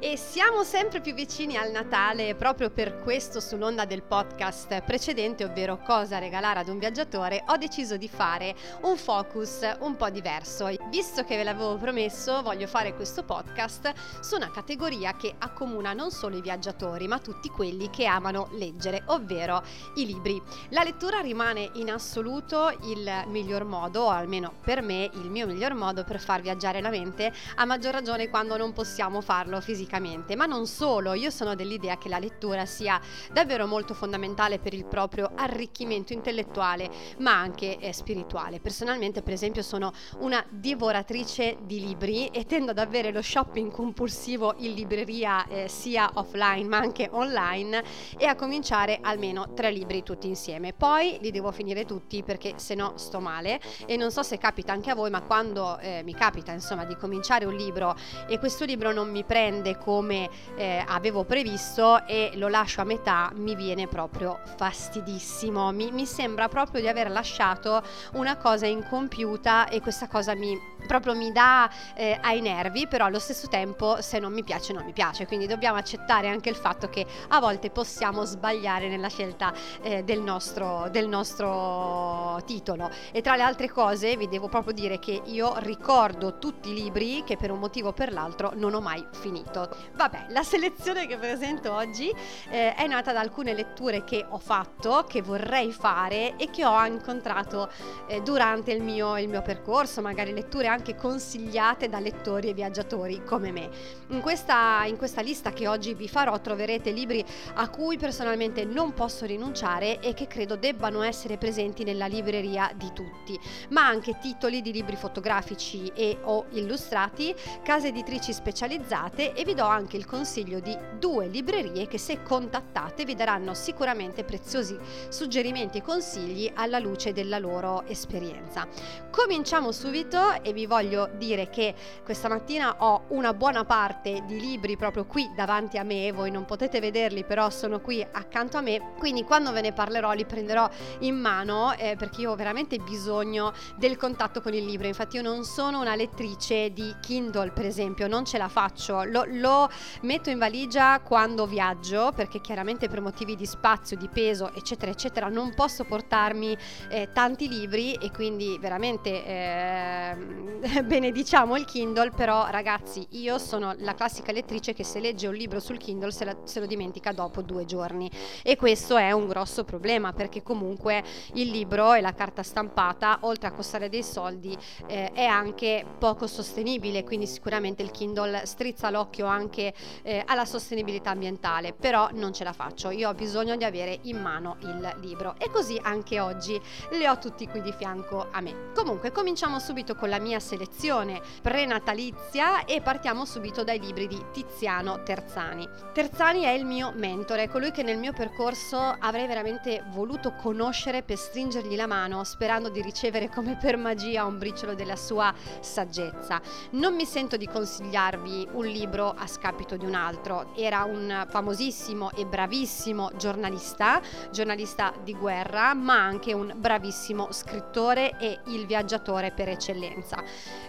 E 0.00 0.16
siamo 0.16 0.62
sempre 0.62 1.00
più 1.00 1.12
vicini 1.12 1.56
al 1.56 1.72
Natale 1.72 2.36
proprio 2.36 2.70
per 2.70 3.00
questo 3.00 3.40
sull'onda 3.40 3.84
del 3.84 4.02
podcast 4.02 4.82
precedente, 4.82 5.42
ovvero 5.42 5.80
cosa 5.84 6.18
regalare 6.18 6.60
ad 6.60 6.68
un 6.68 6.78
viaggiatore, 6.78 7.42
ho 7.48 7.56
deciso 7.56 7.96
di 7.96 8.08
fare 8.08 8.54
un 8.82 8.96
focus 8.96 9.68
un 9.80 9.96
po' 9.96 10.08
diverso. 10.08 10.70
Visto 10.88 11.24
che 11.24 11.36
ve 11.36 11.42
l'avevo 11.42 11.78
promesso, 11.78 12.42
voglio 12.42 12.68
fare 12.68 12.94
questo 12.94 13.24
podcast 13.24 13.92
su 14.20 14.36
una 14.36 14.52
categoria 14.52 15.16
che 15.16 15.34
accomuna 15.36 15.92
non 15.94 16.12
solo 16.12 16.36
i 16.36 16.42
viaggiatori, 16.42 17.08
ma 17.08 17.18
tutti 17.18 17.48
quelli 17.48 17.90
che 17.90 18.06
amano 18.06 18.50
leggere, 18.52 19.02
ovvero 19.06 19.64
i 19.96 20.06
libri. 20.06 20.40
La 20.68 20.84
lettura 20.84 21.18
rimane 21.18 21.70
in 21.72 21.90
assoluto 21.90 22.72
il 22.82 23.24
miglior 23.26 23.64
modo, 23.64 24.02
o 24.02 24.10
almeno 24.10 24.52
per 24.62 24.80
me 24.80 25.10
il 25.14 25.28
mio 25.28 25.48
miglior 25.48 25.74
modo 25.74 26.04
per 26.04 26.20
far 26.20 26.40
viaggiare 26.40 26.80
la 26.80 26.90
mente, 26.90 27.32
a 27.56 27.64
maggior 27.64 27.94
ragione 27.94 28.28
quando 28.28 28.56
non 28.56 28.72
possiamo 28.72 29.20
farlo 29.20 29.60
fisicamente 29.60 29.86
fisicamente, 29.88 30.36
ma 30.36 30.44
non 30.44 30.66
solo, 30.66 31.14
io 31.14 31.30
sono 31.30 31.54
dell'idea 31.54 31.96
che 31.96 32.10
la 32.10 32.18
lettura 32.18 32.66
sia 32.66 33.00
davvero 33.32 33.66
molto 33.66 33.94
fondamentale 33.94 34.58
per 34.58 34.74
il 34.74 34.84
proprio 34.84 35.30
arricchimento 35.34 36.12
intellettuale, 36.12 36.90
ma 37.18 37.32
anche 37.32 37.78
eh, 37.78 37.92
spirituale. 37.94 38.60
Personalmente, 38.60 39.22
per 39.22 39.32
esempio, 39.32 39.62
sono 39.62 39.92
una 40.18 40.44
divoratrice 40.48 41.56
di 41.62 41.80
libri 41.80 42.26
e 42.26 42.44
tendo 42.44 42.72
ad 42.72 42.78
avere 42.78 43.10
lo 43.10 43.22
shopping 43.22 43.70
compulsivo 43.70 44.54
in 44.58 44.74
libreria 44.74 45.46
eh, 45.46 45.68
sia 45.68 46.10
offline 46.14 46.68
ma 46.68 46.76
anche 46.78 47.08
online 47.10 47.82
e 48.18 48.26
a 48.26 48.34
cominciare 48.34 48.98
almeno 49.00 49.54
tre 49.54 49.70
libri 49.70 50.02
tutti 50.02 50.26
insieme. 50.26 50.74
Poi 50.74 51.18
li 51.20 51.30
devo 51.30 51.50
finire 51.50 51.86
tutti 51.86 52.22
perché 52.22 52.54
se 52.56 52.74
no 52.74 52.92
sto 52.96 53.20
male 53.20 53.58
e 53.86 53.96
non 53.96 54.10
so 54.10 54.22
se 54.22 54.36
capita 54.36 54.72
anche 54.72 54.90
a 54.90 54.94
voi, 54.94 55.10
ma 55.10 55.22
quando 55.22 55.78
eh, 55.78 56.02
mi 56.04 56.14
capita 56.14 56.52
insomma 56.52 56.84
di 56.84 56.96
cominciare 56.96 57.46
un 57.46 57.54
libro 57.54 57.96
e 58.28 58.38
questo 58.38 58.64
libro 58.64 58.92
non 58.92 59.10
mi 59.10 59.24
prende 59.24 59.76
come 59.78 60.28
eh, 60.56 60.84
avevo 60.86 61.24
previsto 61.24 62.06
e 62.06 62.32
lo 62.34 62.48
lascio 62.48 62.80
a 62.80 62.84
metà 62.84 63.30
mi 63.34 63.54
viene 63.54 63.86
proprio 63.86 64.40
fastidissimo. 64.56 65.72
Mi, 65.72 65.90
mi 65.90 66.06
sembra 66.06 66.48
proprio 66.48 66.80
di 66.80 66.88
aver 66.88 67.10
lasciato 67.10 67.82
una 68.12 68.36
cosa 68.36 68.66
incompiuta 68.66 69.68
e 69.68 69.80
questa 69.80 70.08
cosa 70.08 70.34
mi 70.34 70.76
proprio 70.86 71.14
mi 71.14 71.32
dà 71.32 71.70
eh, 71.94 72.18
ai 72.20 72.40
nervi 72.40 72.86
però 72.86 73.06
allo 73.06 73.18
stesso 73.18 73.48
tempo 73.48 74.00
se 74.00 74.18
non 74.18 74.32
mi 74.32 74.44
piace 74.44 74.72
non 74.72 74.84
mi 74.84 74.92
piace. 74.92 75.26
Quindi 75.26 75.46
dobbiamo 75.46 75.78
accettare 75.78 76.28
anche 76.28 76.48
il 76.48 76.56
fatto 76.56 76.88
che 76.88 77.06
a 77.28 77.40
volte 77.40 77.70
possiamo 77.70 78.24
sbagliare 78.24 78.88
nella 78.88 79.08
scelta 79.08 79.52
eh, 79.82 80.04
del, 80.04 80.20
nostro, 80.20 80.88
del 80.90 81.08
nostro 81.08 82.40
titolo. 82.44 82.90
E 83.12 83.20
tra 83.20 83.36
le 83.36 83.42
altre 83.42 83.68
cose 83.68 84.16
vi 84.16 84.28
devo 84.28 84.48
proprio 84.48 84.72
dire 84.72 84.98
che 84.98 85.22
io 85.24 85.54
ricordo 85.58 86.38
tutti 86.38 86.70
i 86.70 86.74
libri 86.74 87.22
che 87.24 87.36
per 87.36 87.50
un 87.50 87.58
motivo 87.58 87.88
o 87.88 87.92
per 87.92 88.12
l'altro 88.12 88.52
non 88.54 88.74
ho 88.74 88.80
mai 88.80 89.04
finito. 89.12 89.68
Vabbè, 89.94 90.26
la 90.28 90.42
selezione 90.42 91.06
che 91.06 91.16
presento 91.16 91.72
oggi 91.72 92.12
eh, 92.50 92.74
è 92.74 92.86
nata 92.86 93.12
da 93.12 93.20
alcune 93.20 93.54
letture 93.54 94.04
che 94.04 94.24
ho 94.28 94.38
fatto, 94.38 95.04
che 95.08 95.22
vorrei 95.22 95.72
fare 95.72 96.36
e 96.36 96.50
che 96.50 96.64
ho 96.64 96.84
incontrato 96.84 97.70
eh, 98.06 98.20
durante 98.22 98.72
il 98.72 98.82
mio, 98.82 99.18
il 99.18 99.28
mio, 99.28 99.42
percorso, 99.42 100.00
magari 100.00 100.32
letture 100.32 100.67
anche 100.68 100.94
consigliate 100.94 101.88
da 101.88 101.98
lettori 101.98 102.48
e 102.48 102.54
viaggiatori 102.54 103.24
come 103.24 103.50
me. 103.50 103.68
In 104.08 104.20
questa, 104.20 104.84
in 104.84 104.96
questa 104.96 105.20
lista 105.20 105.52
che 105.52 105.66
oggi 105.66 105.94
vi 105.94 106.08
farò 106.08 106.40
troverete 106.40 106.90
libri 106.90 107.24
a 107.54 107.68
cui 107.68 107.96
personalmente 107.98 108.64
non 108.64 108.94
posso 108.94 109.26
rinunciare 109.26 110.00
e 110.00 110.14
che 110.14 110.26
credo 110.26 110.56
debbano 110.56 111.02
essere 111.02 111.36
presenti 111.36 111.84
nella 111.84 112.06
libreria 112.06 112.70
di 112.74 112.90
tutti, 112.92 113.38
ma 113.70 113.86
anche 113.86 114.18
titoli 114.20 114.62
di 114.62 114.72
libri 114.72 114.96
fotografici 114.96 115.90
e 115.94 116.18
o 116.22 116.46
illustrati, 116.50 117.34
case 117.62 117.88
editrici 117.88 118.32
specializzate 118.32 119.34
e 119.34 119.44
vi 119.44 119.54
do 119.54 119.64
anche 119.64 119.96
il 119.96 120.06
consiglio 120.06 120.60
di 120.60 120.76
due 120.98 121.26
librerie 121.26 121.86
che 121.86 121.98
se 121.98 122.22
contattate 122.22 123.04
vi 123.04 123.14
daranno 123.14 123.54
sicuramente 123.54 124.24
preziosi 124.24 124.76
suggerimenti 125.08 125.78
e 125.78 125.82
consigli 125.82 126.50
alla 126.54 126.78
luce 126.78 127.12
della 127.12 127.38
loro 127.38 127.84
esperienza. 127.86 128.66
Cominciamo 129.10 129.72
subito 129.72 130.42
e 130.42 130.52
vi 130.52 130.57
voglio 130.66 131.10
dire 131.16 131.48
che 131.48 131.74
questa 132.04 132.28
mattina 132.28 132.76
ho 132.78 133.04
una 133.08 133.32
buona 133.34 133.64
parte 133.64 134.22
di 134.26 134.40
libri 134.40 134.76
proprio 134.76 135.06
qui 135.06 135.30
davanti 135.34 135.78
a 135.78 135.82
me, 135.82 136.12
voi 136.12 136.30
non 136.30 136.44
potete 136.44 136.80
vederli 136.80 137.24
però 137.24 137.50
sono 137.50 137.80
qui 137.80 138.06
accanto 138.10 138.56
a 138.56 138.60
me, 138.60 138.94
quindi 138.98 139.24
quando 139.24 139.52
ve 139.52 139.60
ne 139.60 139.72
parlerò 139.72 140.12
li 140.12 140.24
prenderò 140.24 140.68
in 141.00 141.16
mano 141.16 141.72
eh, 141.74 141.96
perché 141.96 142.22
io 142.22 142.32
ho 142.32 142.36
veramente 142.36 142.78
bisogno 142.78 143.52
del 143.76 143.96
contatto 143.96 144.40
con 144.40 144.54
il 144.54 144.64
libro, 144.64 144.86
infatti 144.86 145.16
io 145.16 145.22
non 145.22 145.44
sono 145.44 145.80
una 145.80 145.94
lettrice 145.94 146.72
di 146.72 146.94
Kindle 147.00 147.50
per 147.52 147.66
esempio, 147.66 148.08
non 148.08 148.24
ce 148.24 148.38
la 148.38 148.48
faccio, 148.48 149.04
lo 149.04 149.24
lo 149.28 149.68
metto 150.02 150.30
in 150.30 150.38
valigia 150.38 151.00
quando 151.00 151.46
viaggio 151.46 152.12
perché 152.14 152.40
chiaramente 152.40 152.88
per 152.88 153.00
motivi 153.00 153.36
di 153.36 153.46
spazio, 153.46 153.96
di 153.96 154.08
peso 154.08 154.52
eccetera 154.54 154.90
eccetera 154.90 155.28
non 155.28 155.54
posso 155.54 155.84
portarmi 155.84 156.56
eh, 156.90 157.10
tanti 157.12 157.48
libri 157.48 157.94
e 157.94 158.10
quindi 158.10 158.58
veramente 158.60 159.24
eh, 159.24 160.16
benediciamo 160.84 161.56
il 161.56 161.64
Kindle 161.64 162.10
però 162.10 162.48
ragazzi 162.48 163.06
io 163.10 163.38
sono 163.38 163.74
la 163.78 163.94
classica 163.94 164.32
lettrice 164.32 164.72
che 164.72 164.84
se 164.84 165.00
legge 165.00 165.26
un 165.26 165.34
libro 165.34 165.60
sul 165.60 165.76
Kindle 165.76 166.10
se, 166.10 166.24
la, 166.24 166.36
se 166.44 166.60
lo 166.60 166.66
dimentica 166.66 167.12
dopo 167.12 167.42
due 167.42 167.64
giorni. 167.64 168.10
E 168.42 168.56
questo 168.56 168.96
è 168.96 169.12
un 169.12 169.26
grosso 169.28 169.64
problema 169.64 170.12
perché 170.12 170.42
comunque 170.42 171.02
il 171.34 171.50
libro 171.50 171.92
e 171.94 172.00
la 172.00 172.12
carta 172.12 172.42
stampata 172.42 173.18
oltre 173.22 173.48
a 173.48 173.52
costare 173.52 173.88
dei 173.88 174.02
soldi 174.02 174.56
eh, 174.86 175.12
è 175.12 175.24
anche 175.24 175.84
poco 175.98 176.26
sostenibile 176.26 177.04
quindi 177.04 177.26
sicuramente 177.26 177.82
il 177.82 177.90
Kindle 177.90 178.46
strizza 178.46 178.90
l'occhio 178.90 179.26
anche 179.26 179.72
eh, 180.02 180.22
alla 180.26 180.44
sostenibilità 180.44 181.10
ambientale, 181.10 181.72
però 181.72 182.08
non 182.12 182.32
ce 182.32 182.44
la 182.44 182.52
faccio, 182.52 182.90
io 182.90 183.08
ho 183.08 183.14
bisogno 183.14 183.56
di 183.56 183.64
avere 183.64 183.98
in 184.02 184.20
mano 184.20 184.56
il 184.60 184.96
libro. 185.00 185.34
E 185.38 185.50
così 185.50 185.78
anche 185.82 186.20
oggi 186.20 186.60
li 186.92 187.06
ho 187.06 187.18
tutti 187.18 187.46
qui 187.46 187.60
di 187.60 187.72
fianco 187.72 188.28
a 188.30 188.40
me. 188.40 188.72
Comunque 188.74 189.12
cominciamo 189.12 189.58
subito 189.58 189.94
con 189.94 190.08
la 190.08 190.18
mia 190.18 190.37
selezione 190.40 191.20
prenatalizia 191.42 192.64
e 192.64 192.80
partiamo 192.80 193.24
subito 193.24 193.64
dai 193.64 193.80
libri 193.80 194.06
di 194.06 194.22
Tiziano 194.32 195.02
Terzani. 195.02 195.68
Terzani 195.92 196.42
è 196.42 196.50
il 196.50 196.64
mio 196.64 196.92
mentore, 196.94 197.48
colui 197.48 197.70
che 197.70 197.82
nel 197.82 197.98
mio 197.98 198.12
percorso 198.12 198.78
avrei 198.78 199.26
veramente 199.26 199.84
voluto 199.90 200.34
conoscere 200.34 201.02
per 201.02 201.16
stringergli 201.16 201.76
la 201.76 201.86
mano 201.86 202.24
sperando 202.24 202.68
di 202.68 202.82
ricevere 202.82 203.28
come 203.28 203.56
per 203.56 203.76
magia 203.76 204.24
un 204.24 204.38
briciolo 204.38 204.74
della 204.74 204.96
sua 204.96 205.34
saggezza. 205.60 206.40
Non 206.72 206.94
mi 206.94 207.04
sento 207.04 207.36
di 207.36 207.46
consigliarvi 207.46 208.48
un 208.52 208.66
libro 208.66 209.14
a 209.16 209.26
scapito 209.26 209.76
di 209.76 209.84
un 209.84 209.94
altro. 209.94 210.52
Era 210.56 210.84
un 210.84 211.26
famosissimo 211.28 212.10
e 212.12 212.26
bravissimo 212.26 213.10
giornalista, 213.16 214.00
giornalista 214.30 214.92
di 215.02 215.14
guerra, 215.14 215.74
ma 215.74 216.02
anche 216.02 216.32
un 216.32 216.52
bravissimo 216.56 217.32
scrittore 217.32 218.18
e 218.18 218.40
il 218.46 218.66
viaggiatore 218.66 219.32
per 219.32 219.48
eccellenza. 219.48 220.22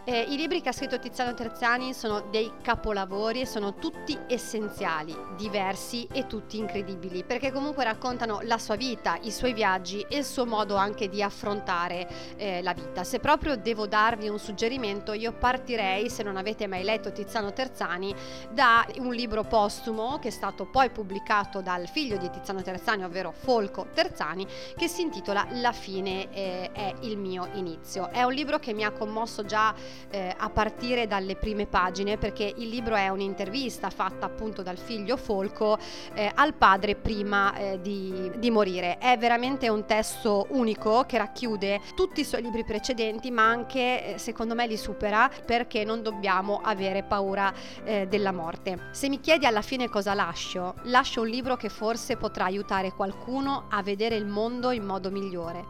Eh, 0.05 0.21
I 0.29 0.37
libri 0.37 0.61
che 0.61 0.69
ha 0.69 0.71
scritto 0.71 0.97
Tiziano 0.97 1.33
Terzani 1.33 1.93
sono 1.93 2.21
dei 2.31 2.51
capolavori 2.61 3.41
e 3.41 3.45
sono 3.45 3.75
tutti 3.75 4.17
essenziali, 4.27 5.15
diversi 5.37 6.07
e 6.11 6.25
tutti 6.25 6.57
incredibili, 6.57 7.23
perché 7.23 7.51
comunque 7.51 7.83
raccontano 7.83 8.39
la 8.43 8.57
sua 8.57 8.75
vita, 8.75 9.17
i 9.21 9.31
suoi 9.31 9.53
viaggi 9.53 10.05
e 10.09 10.17
il 10.17 10.25
suo 10.25 10.45
modo 10.45 10.75
anche 10.75 11.09
di 11.09 11.21
affrontare 11.21 12.07
eh, 12.37 12.61
la 12.61 12.73
vita. 12.73 13.03
Se 13.03 13.19
proprio 13.19 13.55
devo 13.55 13.85
darvi 13.87 14.29
un 14.29 14.39
suggerimento, 14.39 15.13
io 15.13 15.33
partirei, 15.33 16.09
se 16.09 16.23
non 16.23 16.37
avete 16.37 16.65
mai 16.65 16.83
letto 16.83 17.11
Tiziano 17.11 17.53
Terzani, 17.53 18.13
da 18.51 18.85
un 18.97 19.13
libro 19.13 19.43
postumo 19.43 20.17
che 20.19 20.29
è 20.29 20.31
stato 20.31 20.65
poi 20.65 20.89
pubblicato 20.89 21.61
dal 21.61 21.87
figlio 21.87 22.17
di 22.17 22.29
Tiziano 22.29 22.61
Terzani, 22.61 23.03
ovvero 23.03 23.31
Folco 23.31 23.87
Terzani, 23.93 24.47
che 24.75 24.87
si 24.87 25.01
intitola 25.01 25.45
La 25.51 25.71
fine 25.71 26.31
eh, 26.31 26.71
è 26.71 26.93
il 27.01 27.17
mio 27.17 27.47
inizio. 27.53 28.09
È 28.09 28.23
un 28.23 28.33
libro 28.33 28.57
che 28.59 28.73
mi 28.73 28.83
ha 28.83 28.91
commosso 28.91 29.43
già 29.49 29.73
eh, 30.11 30.33
a 30.37 30.49
partire 30.51 31.07
dalle 31.07 31.35
prime 31.35 31.65
pagine 31.65 32.17
perché 32.17 32.53
il 32.55 32.69
libro 32.69 32.95
è 32.95 33.09
un'intervista 33.09 33.89
fatta 33.89 34.27
appunto 34.27 34.61
dal 34.61 34.77
figlio 34.77 35.17
Folco 35.17 35.77
eh, 36.13 36.31
al 36.33 36.53
padre 36.53 36.95
prima 36.95 37.55
eh, 37.55 37.81
di, 37.81 38.31
di 38.37 38.51
morire. 38.51 38.99
È 38.99 39.17
veramente 39.17 39.67
un 39.69 39.85
testo 39.85 40.45
unico 40.51 41.03
che 41.07 41.17
racchiude 41.17 41.81
tutti 41.95 42.21
i 42.21 42.23
suoi 42.23 42.43
libri 42.43 42.63
precedenti 42.63 43.31
ma 43.31 43.49
anche 43.49 44.13
eh, 44.13 44.17
secondo 44.19 44.53
me 44.53 44.67
li 44.67 44.77
supera 44.77 45.29
perché 45.45 45.83
non 45.83 46.03
dobbiamo 46.03 46.61
avere 46.63 47.01
paura 47.01 47.51
eh, 47.83 48.05
della 48.07 48.31
morte. 48.31 48.89
Se 48.91 49.09
mi 49.09 49.19
chiedi 49.19 49.47
alla 49.47 49.63
fine 49.63 49.89
cosa 49.89 50.13
lascio, 50.13 50.75
lascio 50.83 51.21
un 51.21 51.27
libro 51.27 51.57
che 51.57 51.69
forse 51.69 52.17
potrà 52.17 52.45
aiutare 52.45 52.91
qualcuno 52.91 53.65
a 53.69 53.81
vedere 53.81 54.15
il 54.15 54.27
mondo 54.27 54.69
in 54.69 54.85
modo 54.85 55.09
migliore, 55.09 55.65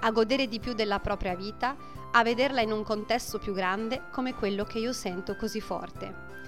a 0.00 0.10
godere 0.12 0.46
di 0.46 0.60
più 0.60 0.72
della 0.74 1.00
propria 1.00 1.34
vita, 1.34 2.02
a 2.16 2.22
vederla 2.22 2.60
in 2.60 2.70
un 2.70 2.84
contesto 2.84 3.38
più 3.38 3.52
grande 3.52 4.02
come 4.12 4.34
quello 4.34 4.62
che 4.62 4.78
io 4.78 4.92
sento 4.92 5.34
così 5.34 5.60
forte. 5.60 6.42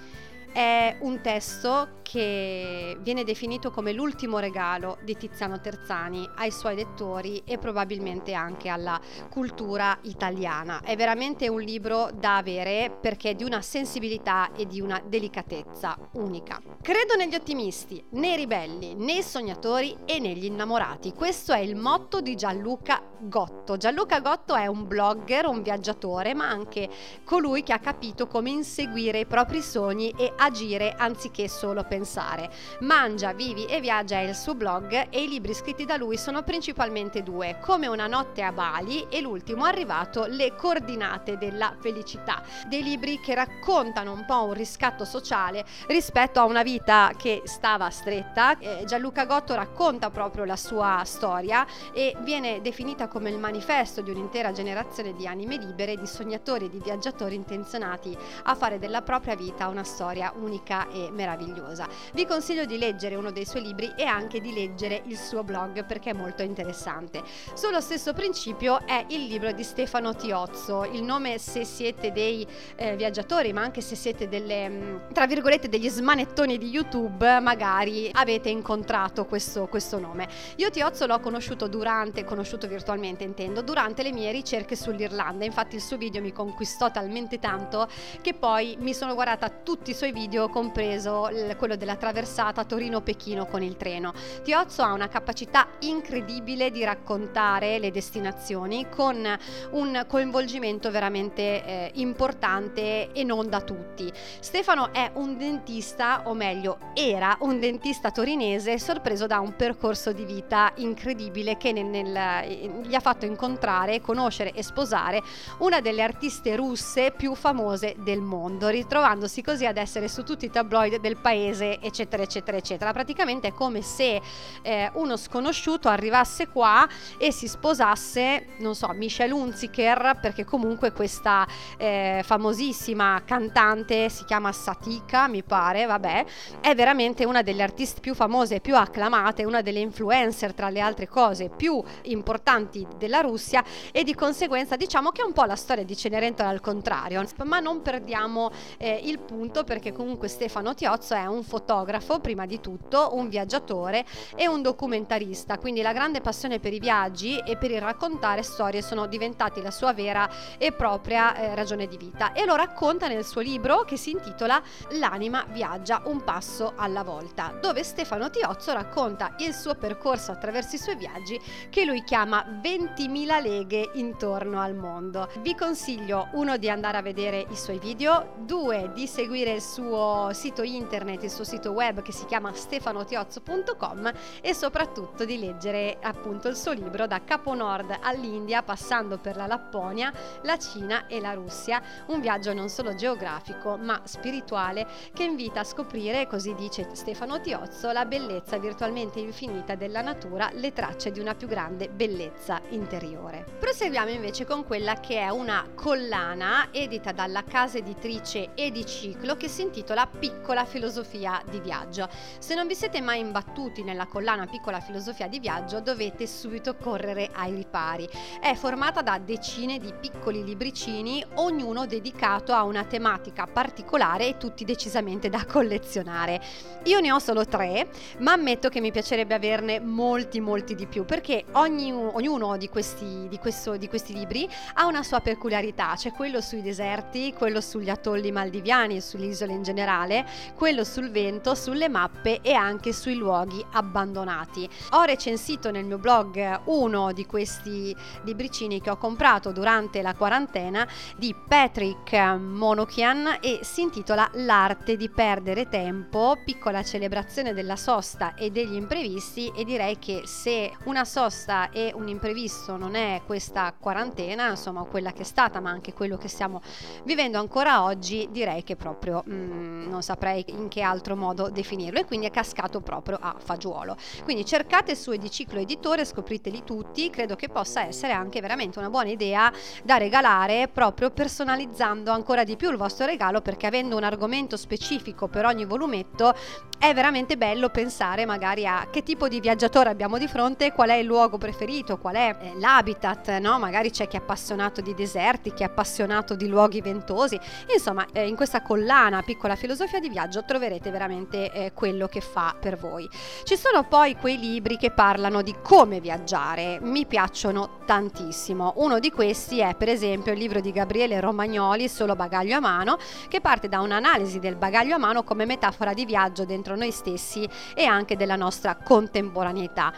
È 0.57 0.97
un 1.01 1.21
testo 1.21 1.97
che 2.01 2.97
viene 3.01 3.25
definito 3.25 3.71
come 3.71 3.93
l'ultimo 3.93 4.39
regalo 4.39 4.97
di 5.03 5.15
Tiziano 5.15 5.61
Terzani 5.61 6.27
ai 6.37 6.51
suoi 6.51 6.77
lettori 6.77 7.43
e 7.45 7.59
probabilmente 7.59 8.33
anche 8.33 8.71
alla 8.71 8.99
cultura 9.29 9.99
italiana. 10.05 10.81
È 10.83 10.97
veramente 10.97 11.49
un 11.49 11.61
libro 11.61 12.09
da 12.15 12.39
avere 12.39 12.97
perché 12.99 13.31
è 13.31 13.35
di 13.35 13.45
una 13.45 13.61
sensibilità 13.61 14.53
e 14.55 14.67
di 14.67 14.81
una 14.81 15.03
delicatezza 15.05 15.99
unica. 16.13 16.59
Credo 16.81 17.17
negli 17.17 17.35
ottimisti, 17.35 18.03
nei 18.13 18.37
ribelli, 18.37 18.95
nei 18.95 19.23
sognatori 19.23 19.95
e 20.07 20.21
negli 20.21 20.45
innamorati. 20.45 21.13
Questo 21.13 21.53
è 21.53 21.59
il 21.59 21.77
motto 21.77 22.23
di 22.23 22.35
Gianluca 22.35 23.03
Gotto. 23.19 23.77
Gianluca 23.77 24.21
Gotto 24.21 24.55
è 24.55 24.67
un 24.67 24.87
blogger, 24.87 25.47
un 25.47 25.61
viaggiatore, 25.61 26.33
ma 26.33 26.49
anche 26.49 26.89
colui 27.25 27.63
che 27.63 27.73
ha 27.73 27.79
capito 27.79 28.27
come 28.27 28.51
inseguire 28.51 29.21
i 29.21 29.27
propri 29.27 29.61
sogni 29.61 30.15
e 30.17 30.33
agire 30.47 30.95
anziché 30.97 31.49
solo 31.49 31.85
pensare. 31.85 32.51
Mangia, 32.81 33.33
vivi 33.33 33.67
e 33.67 33.81
viaggia 33.81 34.17
è 34.17 34.23
il 34.23 34.35
suo 34.35 34.55
blog 34.55 35.09
e 35.11 35.23
i 35.23 35.29
libri 35.29 35.55
scritti 35.55 35.85
da 35.85 35.97
lui 35.97 36.17
sono 36.17 36.43
principalmente 36.43 37.23
due, 37.23 37.59
come 37.61 37.87
una 37.87 38.07
notte 38.07 38.43
a 38.43 38.53
Bali 38.53 39.07
e 39.09 39.21
l'ultimo 39.21 39.65
arrivato, 39.65 40.27
Le 40.27 40.55
coordinate 40.55 41.37
della 41.37 41.75
felicità, 41.79 42.43
dei 42.69 42.83
libri 42.83 43.21
che 43.21 43.35
raccontano 43.35 44.13
un 44.13 44.25
po' 44.25 44.45
un 44.45 44.55
riscatto 44.55 45.05
sociale 45.05 45.65
rispetto 45.89 46.41
a 46.41 46.45
una 46.45 46.63
vita 46.63 47.13
che 47.17 47.43
stava 47.45 47.91
stretta. 47.91 48.59
Eh, 48.59 48.85
Gianluca 48.87 49.27
Gotto 49.27 49.55
racconta 49.55 50.11
proprio 50.11 50.45
la 50.45 50.57
sua 50.57 51.03
storia 51.05 51.67
e 51.93 52.17
viene 52.21 52.61
definita 52.61 53.09
come 53.09 53.31
il 53.31 53.39
manifesto 53.39 54.01
di 54.01 54.11
un'intera 54.11 54.53
generazione 54.53 55.15
di 55.15 55.27
anime 55.27 55.57
libere, 55.57 55.97
di 55.97 56.07
sognatori 56.07 56.67
e 56.67 56.71
di 56.71 56.81
viaggiatori 56.81 57.35
intenzionati 57.35 58.17
a 58.45 58.55
fare 58.55 58.79
della 58.79 59.03
propria 59.03 59.35
vita 59.35 59.69
una 59.69 59.85
storia 59.85 60.33
unica 60.39 60.89
e 60.91 61.11
meravigliosa. 61.11 61.89
Vi 62.13 62.27
consiglio 62.27 62.65
di 62.65 62.79
leggere 62.79 63.15
uno 63.15 63.31
dei 63.31 63.45
suoi 63.45 63.63
libri 63.63 63.93
e 63.97 64.05
anche 64.05 64.41
di 64.41 64.53
leggere 64.53 65.03
il 65.07 65.17
suo 65.17 65.43
blog 65.43 65.85
perché 65.85 66.11
è 66.11 66.13
molto 66.13 66.43
interessante. 66.43 67.23
Sullo 67.55 67.81
stesso 67.81 68.13
principio 68.13 68.87
è 68.87 69.05
il 69.09 69.25
libro 69.27 69.53
di 69.53 69.63
Stefano 69.63 70.15
Tiozzo, 70.15 70.85
il 70.85 71.03
nome 71.03 71.39
se 71.39 71.65
siete 71.65 72.13
dei 72.13 72.47
eh, 72.77 72.97
viaggiatori 72.97 73.53
ma 73.53 73.63
anche 73.63 73.81
se 73.81 73.97
siete 73.97 74.29
delle, 74.29 74.69
mm, 74.69 74.97
tra 75.13 75.27
virgolette, 75.27 75.69
degli 75.69 75.89
smanettoni 75.89 76.59
di 76.59 76.69
YouTube, 76.69 77.41
magari 77.41 78.11
avete 78.13 78.49
incontrato 78.49 79.25
questo, 79.25 79.67
questo 79.67 79.99
nome. 79.99 80.29
Io 80.57 80.71
Tiozzo 80.71 81.07
l'ho 81.07 81.21
conosciuto 81.21 81.69
durante, 81.69 82.25
conosciuto 82.25 82.67
virtualmente 82.67 83.25
intendo, 83.25 83.63
durante 83.63 84.03
le 84.03 84.13
mie 84.13 84.31
ricerche 84.33 84.77
sull'Irlanda, 84.77 85.45
infatti 85.45 85.77
il 85.77 85.83
suo 85.83 85.97
video 85.97 86.21
mi 86.21 86.33
conquistò 86.33 86.91
talmente 86.91 87.39
tanto 87.39 87.89
che 88.21 88.35
poi 88.35 88.77
mi 88.81 88.95
sono 88.95 89.15
guardata 89.15 89.49
tutti 89.49 89.91
i 89.91 89.95
suoi 89.95 90.13
video, 90.17 90.49
compreso 90.49 91.29
quello 91.59 91.77
della 91.77 91.97
traversata 91.97 92.65
Torino-Pechino 92.65 93.45
con 93.45 93.63
il 93.63 93.77
treno. 93.77 94.15
Tiozzo 94.43 94.81
ha 94.81 94.95
una 94.95 95.09
capacità 95.09 95.67
incredibile 95.81 96.71
di 96.71 96.83
raccontare 96.85 97.79
le 97.79 97.91
destinazioni 97.91 98.89
con 98.89 99.29
un 99.73 100.05
coinvolgimento 100.09 100.91
veramente 100.91 101.43
eh, 101.43 101.91
importante 101.97 103.13
e 103.13 103.25
non 103.25 103.51
da 103.51 103.61
tutti. 103.61 104.11
Stefano 104.41 104.91
è 104.95 105.11
un 105.17 105.37
dentista, 105.37 106.23
o 106.25 106.33
meglio 106.33 106.79
era 106.95 107.37
un 107.41 107.61
dentista 107.61 108.11
torinese 108.11 108.79
sorpreso 108.79 109.27
da 109.27 109.41
un 109.41 109.55
percorso 109.55 110.13
di 110.13 110.25
vita 110.25 110.73
incredibile 110.77 111.59
che 111.59 111.73
nel, 111.73 111.85
nel, 111.85 112.81
gli 112.87 112.95
ha 112.95 113.01
fatto 113.01 113.27
incontrare, 113.27 114.01
conoscere 114.01 114.53
e 114.53 114.63
sposare 114.63 115.23
una 115.59 115.81
delle 115.81 116.03
artiste 116.03 116.57
russe 116.57 117.13
più 117.15 117.35
famose 117.35 117.97
del 117.99 118.23
mondo, 118.23 118.69
ritrovandosi 118.69 119.43
così 119.43 119.67
ad 119.67 119.77
essere 119.77 120.05
su 120.09 120.23
tutti 120.23 120.45
i 120.47 120.51
tabloid 120.51 120.99
del 121.01 121.17
paese, 121.17 121.81
eccetera, 121.81 122.23
eccetera, 122.23 122.57
eccetera. 122.57 122.93
Praticamente 122.93 123.49
è 123.49 123.53
come 123.53 123.83
se 123.83 124.21
eh, 124.63 124.91
uno 124.95 125.17
sconosciuto 125.17 125.89
arrivasse 125.89 126.49
qua 126.49 126.89
e 127.19 127.33
si 127.33 127.49
sposasse, 127.49 128.47
non 128.59 128.75
so, 128.75 128.89
Michelle 128.93 129.33
Hunziker, 129.33 130.19
perché 130.21 130.45
comunque 130.45 130.93
questa 130.93 131.47
eh, 131.77 132.23
famosissima 132.25 133.23
cantante 133.25 134.09
si 134.09 134.25
chiama 134.25 134.53
Satika, 134.53 135.29
mi 135.29 135.43
pare, 135.43 135.87
vabbè, 135.87 136.25
è 136.61 136.75
veramente 136.75 137.25
una 137.25 137.43
delle 137.43 137.63
artiste 137.63 138.01
più 138.01 138.15
famose 138.15 138.57
e 138.57 138.61
più 138.61 138.77
acclamate, 138.77 139.45
una 139.45 139.63
delle 139.63 139.81
influencer 139.81 140.55
tra 140.55 140.69
le 140.69 140.81
altre 140.81 141.09
cose 141.09 141.49
più 141.49 141.83
importanti 142.03 142.87
della 142.99 143.21
Russia 143.21 143.65
e 143.93 144.05
di 144.05 144.15
conseguenza 144.15 144.77
diciamo 144.77 145.11
che 145.11 145.23
è 145.23 145.25
un 145.25 145.33
po' 145.33 145.45
la 145.45 145.57
storia 145.57 145.85
di 145.85 145.97
Cenerentola 145.97 146.49
al 146.49 146.61
contrario, 146.61 147.25
ma 147.45 147.61
non 147.61 147.83
perdiamo 147.83 148.51
eh, 148.79 149.01
il 149.05 149.19
punto 149.19 149.65
perché 149.65 149.93
comunque 149.97 150.29
Stefano 150.29 150.75
Tiozzo 150.75 151.15
è 151.15 151.25
un 151.25 151.43
fotografo 151.43 152.21
prima 152.21 152.45
di 152.45 152.61
tutto, 152.61 153.15
un 153.15 153.31
viaggiatore 153.31 154.05
e 154.35 154.47
un 154.47 154.61
documentarista, 154.61 155.57
quindi 155.57 155.81
la 155.81 155.95
grande 155.95 156.21
passione 156.21 156.61
per 156.61 156.75
i 156.75 156.79
viaggi 156.79 157.39
e 157.39 157.57
per 157.57 157.71
il 157.71 157.81
raccontare 157.81 158.43
storie 158.43 158.83
sono 158.83 159.07
diventati 159.07 159.63
la 159.63 159.71
sua 159.71 159.95
vera 159.95 160.29
e 160.59 160.73
propria 160.73 161.35
eh, 161.35 161.55
ragione 161.55 161.87
di 161.87 161.97
vita 161.97 162.33
e 162.33 162.45
lo 162.45 162.57
racconta 162.57 163.09
nel 163.09 163.25
suo 163.25 163.41
libro 163.41 163.85
che 163.85 163.97
si 163.97 164.11
intitola 164.11 164.63
L'anima 164.99 165.47
viaggia 165.51 166.03
un 166.05 166.23
passo 166.23 166.75
alla 166.77 167.03
volta, 167.03 167.57
dove 167.59 167.83
Stefano 167.83 168.29
Tiozzo 168.29 168.75
racconta 168.75 169.35
il 169.39 169.55
suo 169.55 169.77
percorso 169.77 170.31
attraverso 170.31 170.75
i 170.75 170.79
suoi 170.79 170.97
viaggi 170.97 171.41
che 171.71 171.87
lui 171.87 172.05
chiama 172.05 172.45
20.000 172.63 173.43
leghe 173.43 173.91
intorno 173.95 174.61
al 174.61 174.75
mondo. 174.75 175.31
Vi 175.39 175.55
consiglio 175.55 176.29
uno 176.33 176.59
di 176.59 176.69
andare 176.69 176.99
a 176.99 177.03
vedere 177.03 177.47
i 177.49 177.57
suoi 177.57 177.79
video, 177.79 178.35
due 178.41 178.91
di 178.95 179.07
seguire 179.07 179.53
il 179.53 179.63
suo 179.63 179.85
sito 180.33 180.63
internet, 180.63 181.23
il 181.23 181.31
suo 181.31 181.45
sito 181.45 181.71
web 181.71 182.03
che 182.03 182.13
si 182.13 182.25
chiama 182.25 182.53
stefanotiozzo.com 182.53 184.13
e 184.41 184.55
soprattutto 184.55 185.25
di 185.25 185.39
leggere 185.39 185.99
appunto 186.01 186.49
il 186.49 186.57
suo 186.57 186.73
libro 186.73 187.07
da 187.07 187.23
Capo 187.23 187.55
Nord 187.55 187.97
all'India 188.01 188.63
passando 188.63 189.19
per 189.19 189.37
la 189.37 189.47
Lapponia, 189.47 190.13
la 190.43 190.59
Cina 190.59 191.07
e 191.07 191.21
la 191.21 191.35
Russia, 191.35 191.81
un 192.07 192.21
viaggio 192.21 192.53
non 192.53 192.69
solo 192.69 192.95
geografico 192.95 193.77
ma 193.77 194.01
spirituale 194.05 194.87
che 195.13 195.23
invita 195.23 195.61
a 195.61 195.65
scoprire, 195.65 196.27
così 196.27 196.55
dice 196.55 196.89
Stefano 196.93 197.41
Tiozzo, 197.41 197.93
la 197.93 198.05
bellezza 198.05 198.59
virtualmente 198.59 199.21
infinita 199.21 199.75
della 199.75 200.03
natura, 200.03 200.51
le 200.53 200.73
tracce 200.73 201.11
di 201.13 201.21
una 201.21 201.35
più 201.35 201.47
grande 201.47 201.89
bellezza 201.89 202.61
interiore. 202.71 203.45
Proseguiamo 203.59 204.11
invece 204.11 204.45
con 204.45 204.65
quella 204.65 204.95
che 204.95 205.19
è 205.21 205.29
una 205.29 205.69
collana 205.75 206.69
edita 206.73 207.13
dalla 207.13 207.45
casa 207.45 207.79
editrice 207.79 208.55
Ediciclo 208.55 209.37
che 209.37 209.49
si 209.49 209.63
intitola 209.63 209.75
Piccola 209.85 210.65
filosofia 210.65 211.43
di 211.51 211.61
viaggio. 211.61 212.09
Se 212.39 212.55
non 212.55 212.67
vi 212.67 212.75
siete 212.75 213.01
mai 213.01 213.21
imbattuti 213.21 213.83
nella 213.83 214.07
collana 214.07 214.47
Piccola 214.47 214.81
filosofia 214.81 215.29
di 215.29 215.39
viaggio 215.39 215.81
dovete 215.81 216.27
subito 216.27 216.77
correre 216.77 217.31
ai 217.33 217.55
ripari. 217.55 218.09
È 218.41 218.55
formata 218.55 219.03
da 219.03 219.19
decine 219.19 219.79
di 219.79 219.93
piccoli 219.93 220.45
libricini, 220.45 221.25
ognuno 221.35 221.87
dedicato 221.87 222.53
a 222.53 222.63
una 222.63 222.85
tematica 222.85 223.47
particolare 223.47 224.29
e 224.29 224.37
tutti 224.37 224.65
decisamente 224.65 225.29
da 225.29 225.45
collezionare. 225.45 226.41
Io 226.85 227.01
ne 227.01 227.13
ho 227.13 227.19
solo 227.19 227.45
tre, 227.45 227.89
ma 228.19 228.33
ammetto 228.33 228.69
che 228.69 228.81
mi 228.81 228.93
piacerebbe 228.93 229.35
averne 229.35 229.81
molti 229.81 230.41
molti 230.41 230.75
di 230.75 230.87
più 230.87 231.05
perché 231.05 231.45
ogni, 231.53 231.93
ognuno 231.93 232.57
di 232.57 232.69
questi, 232.69 233.27
di, 233.29 233.39
questo, 233.39 233.77
di 233.77 233.89
questi 233.89 234.13
libri 234.13 234.49
ha 234.75 234.87
una 234.87 235.03
sua 235.03 235.21
peculiarità, 235.21 235.95
c'è 235.97 236.13
quello 236.13 236.41
sui 236.41 236.63
deserti, 236.63 237.33
quello 237.33 237.61
sugli 237.61 237.91
atolli 237.91 238.31
maldiviani, 238.31 239.01
sulle 239.01 239.27
isole 239.27 239.53
in 239.53 239.63
generale, 239.67 240.25
quello 240.55 240.85
sul 240.85 241.11
vento, 241.11 241.57
sulle 241.57 241.89
mappe 241.89 242.41
e 242.41 242.53
anche 242.53 242.93
sui 242.93 243.17
luoghi 243.17 243.65
abbandonati. 243.73 244.69
Ho 244.91 245.03
recensito 245.03 245.73
nel 245.73 245.85
mio 245.85 245.99
blog 245.99 246.61
uno 246.67 247.13
di 247.13 247.27
questi 247.27 247.95
libricini 248.23 248.81
che 248.81 248.91
ho 248.91 248.97
comprato 248.97 249.51
durante 249.51 250.03
la 250.03 250.15
quarantena 250.15 250.87
di 251.17 251.35
Patrick 251.35 252.13
Monokian 252.39 253.39
e 253.41 253.61
si 253.63 253.81
intitola 253.81 254.31
L'arte 254.35 254.97
di 254.97 255.09
perdere 255.09 255.69
tempo, 255.69 256.37
piccola 256.45 256.85
celebrazione 256.85 257.53
della 257.53 257.77
sosta 257.77 258.35
e 258.35 258.51
degli 258.51 258.75
imprevisti 258.75 259.51
e 259.57 259.65
direi 259.65 259.99
che 259.99 260.23
se 260.27 260.73
una 260.85 261.05
sosta 261.05 261.71
e 261.71 261.91
un 261.93 262.07
imprevisto 262.07 262.77
non 262.77 262.95
è 262.95 263.23
questa 263.27 263.75
quarantena, 263.77 264.51
insomma 264.51 264.85
quella 264.85 265.13
che 265.13 265.23
è 265.23 265.25
stata, 265.25 265.59
ma 265.61 265.71
anche 265.71 265.93
quello 265.93 266.17
che 266.17 266.29
stiamo 266.29 266.61
vivendo 267.05 267.39
ancora 267.39 267.83
oggi, 267.83 268.29
direi 268.31 268.63
che 268.63 268.77
proprio 268.77 269.25
mm, 269.57 269.89
non 269.89 270.03
saprei 270.03 270.45
in 270.49 270.69
che 270.69 270.83
altro 270.83 271.17
modo 271.17 271.49
definirlo 271.51 271.99
e 271.99 272.05
quindi 272.05 272.27
è 272.27 272.31
cascato 272.31 272.81
proprio 272.81 273.19
a 273.21 273.37
fagiolo. 273.39 273.97
Quindi 274.25 274.45
cercate 274.45 274.95
su 274.95 275.11
Ediciclo 275.11 275.61
Editore, 275.61 276.05
scopriteli 276.05 276.63
tutti, 276.65 277.11
credo 277.11 277.37
che 277.37 277.49
possa 277.49 277.85
essere 277.85 278.13
anche 278.13 278.41
veramente 278.41 278.79
una 278.79 278.91
buona 278.91 279.11
idea 279.11 279.53
da 279.83 279.97
regalare 279.97 280.69
proprio 280.69 281.11
personalizzando 281.11 282.11
ancora 282.11 282.45
di 282.45 282.57
più 282.57 282.71
il 282.71 282.77
vostro 282.77 283.07
regalo 283.07 283.41
perché 283.41 283.67
avendo 283.67 283.97
un 283.97 284.05
argomento 284.05 284.57
specifico 284.57 285.29
per 285.29 285.45
ogni 285.45 285.65
volumetto 285.65 286.35
è 286.79 286.93
veramente 286.93 287.37
bello 287.37 287.71
pensare 287.71 288.27
magari 288.27 288.67
a 288.67 288.89
che 288.91 289.03
tipo 289.03 289.29
di 289.29 289.41
viaggiatore 289.41 289.89
abbiamo 289.89 290.19
di 290.19 290.29
fronte, 290.29 290.73
qual 290.73 290.91
è 290.91 290.95
il 290.95 291.07
luogo 291.07 291.39
preferito, 291.39 291.97
qual 291.99 292.17
è 292.17 292.37
eh, 292.39 292.53
l'habitat, 292.59 293.39
no? 293.39 293.59
Magari 293.59 293.91
c'è 293.91 294.07
chi 294.07 294.17
è 294.17 294.21
appassionato 294.21 294.81
di 294.81 294.95
deserti, 294.95 295.55
chi 295.55 295.63
è 295.63 295.67
appassionato 295.67 296.35
di 296.35 296.49
luoghi 296.49 296.81
ventosi. 296.83 297.39
Insomma, 297.73 298.07
eh, 298.13 298.27
in 298.27 298.37
questa 298.37 298.61
collana 298.61 299.23
piccola 299.23 299.46
filosofia 299.55 300.01
di 300.01 300.09
viaggio 300.09 300.45
troverete 300.45 300.91
veramente 300.91 301.53
eh, 301.53 301.73
quello 301.73 302.09
che 302.09 302.21
fa 302.21 302.57
per 302.59 302.77
voi. 302.77 303.09
Ci 303.45 303.57
sono 303.57 303.85
poi 303.85 304.17
quei 304.17 304.39
libri 304.39 304.77
che 304.77 304.91
parlano 304.91 305.43
di 305.43 305.55
come 305.63 306.01
viaggiare, 306.01 306.79
mi 306.81 307.07
piacciono 307.07 307.79
tantissimo. 307.85 308.73
Uno 308.77 308.99
di 308.99 309.11
questi 309.11 309.61
è 309.61 309.75
per 309.77 309.89
esempio 309.89 310.33
il 310.33 310.39
libro 310.39 310.61
di 310.61 310.73
Gabriele 310.73 311.21
Romagnoli, 311.21 311.89
Solo 311.89 312.17
bagaglio 312.17 312.57
a 312.57 312.61
mano, 312.61 312.99
che 313.29 313.41
parte 313.41 313.69
da 313.69 313.81
un'analisi 313.81 314.39
del 314.39 314.57
bagaglio 314.57 314.97
a 314.97 314.99
mano 314.99 315.23
come 315.23 315.45
metafora 315.45 315.93
di 315.93 316.05
viaggio 316.05 316.45
dentro 316.45 316.75
noi 316.75 316.91
stessi 316.91 317.49
e 317.75 317.85
anche 317.85 318.17
della 318.17 318.37
nostra 318.37 318.77
contemporaneità. 318.77 319.93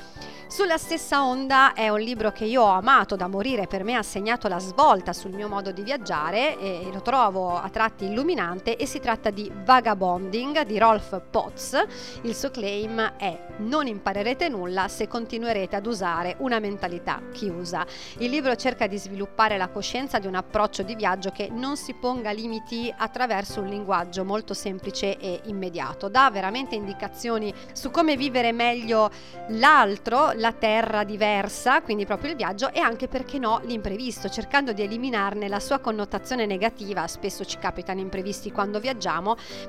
Sulla 0.50 0.78
stessa 0.78 1.24
onda 1.24 1.74
è 1.74 1.90
un 1.90 2.00
libro 2.00 2.32
che 2.32 2.46
io 2.46 2.62
ho 2.62 2.70
amato 2.70 3.16
da 3.16 3.26
morire, 3.26 3.66
per 3.66 3.84
me 3.84 3.96
ha 3.96 4.02
segnato 4.02 4.48
la 4.48 4.58
svolta 4.58 5.12
sul 5.12 5.32
mio 5.32 5.46
modo 5.46 5.72
di 5.72 5.82
viaggiare 5.82 6.58
e 6.58 6.88
lo 6.90 7.02
trovo 7.02 7.58
a 7.60 7.68
tratti 7.68 8.06
illuminante 8.06 8.76
e 8.76 8.86
si 8.86 8.98
tratta 8.98 9.27
di 9.30 9.50
Vagabonding 9.64 10.62
di 10.62 10.78
Rolf 10.78 11.20
Potts. 11.30 11.84
Il 12.22 12.34
suo 12.34 12.50
claim 12.50 13.14
è 13.16 13.46
non 13.58 13.86
imparerete 13.86 14.48
nulla 14.48 14.88
se 14.88 15.08
continuerete 15.08 15.76
ad 15.76 15.86
usare 15.86 16.36
una 16.38 16.58
mentalità 16.58 17.20
chiusa. 17.32 17.84
Il 18.18 18.30
libro 18.30 18.54
cerca 18.56 18.86
di 18.86 18.98
sviluppare 18.98 19.56
la 19.56 19.68
coscienza 19.68 20.18
di 20.18 20.26
un 20.26 20.34
approccio 20.34 20.82
di 20.82 20.94
viaggio 20.94 21.30
che 21.30 21.48
non 21.50 21.76
si 21.76 21.94
ponga 21.94 22.30
limiti 22.30 22.92
attraverso 22.96 23.60
un 23.60 23.66
linguaggio 23.66 24.24
molto 24.24 24.54
semplice 24.54 25.18
e 25.18 25.40
immediato. 25.44 26.08
Dà 26.08 26.30
veramente 26.30 26.74
indicazioni 26.74 27.52
su 27.72 27.90
come 27.90 28.16
vivere 28.16 28.52
meglio 28.52 29.10
l'altro, 29.48 30.32
la 30.34 30.52
terra 30.52 31.04
diversa, 31.04 31.82
quindi 31.82 32.06
proprio 32.06 32.30
il 32.30 32.36
viaggio 32.36 32.72
e 32.72 32.78
anche 32.80 33.08
perché 33.08 33.38
no 33.38 33.60
l'imprevisto, 33.64 34.28
cercando 34.28 34.72
di 34.72 34.82
eliminarne 34.82 35.48
la 35.48 35.60
sua 35.60 35.78
connotazione 35.78 36.46
negativa. 36.46 37.06
Spesso 37.06 37.44
ci 37.44 37.58
capitano 37.58 38.00
imprevisti 38.00 38.52
quando 38.52 38.78
viaggiamo, 38.78 39.17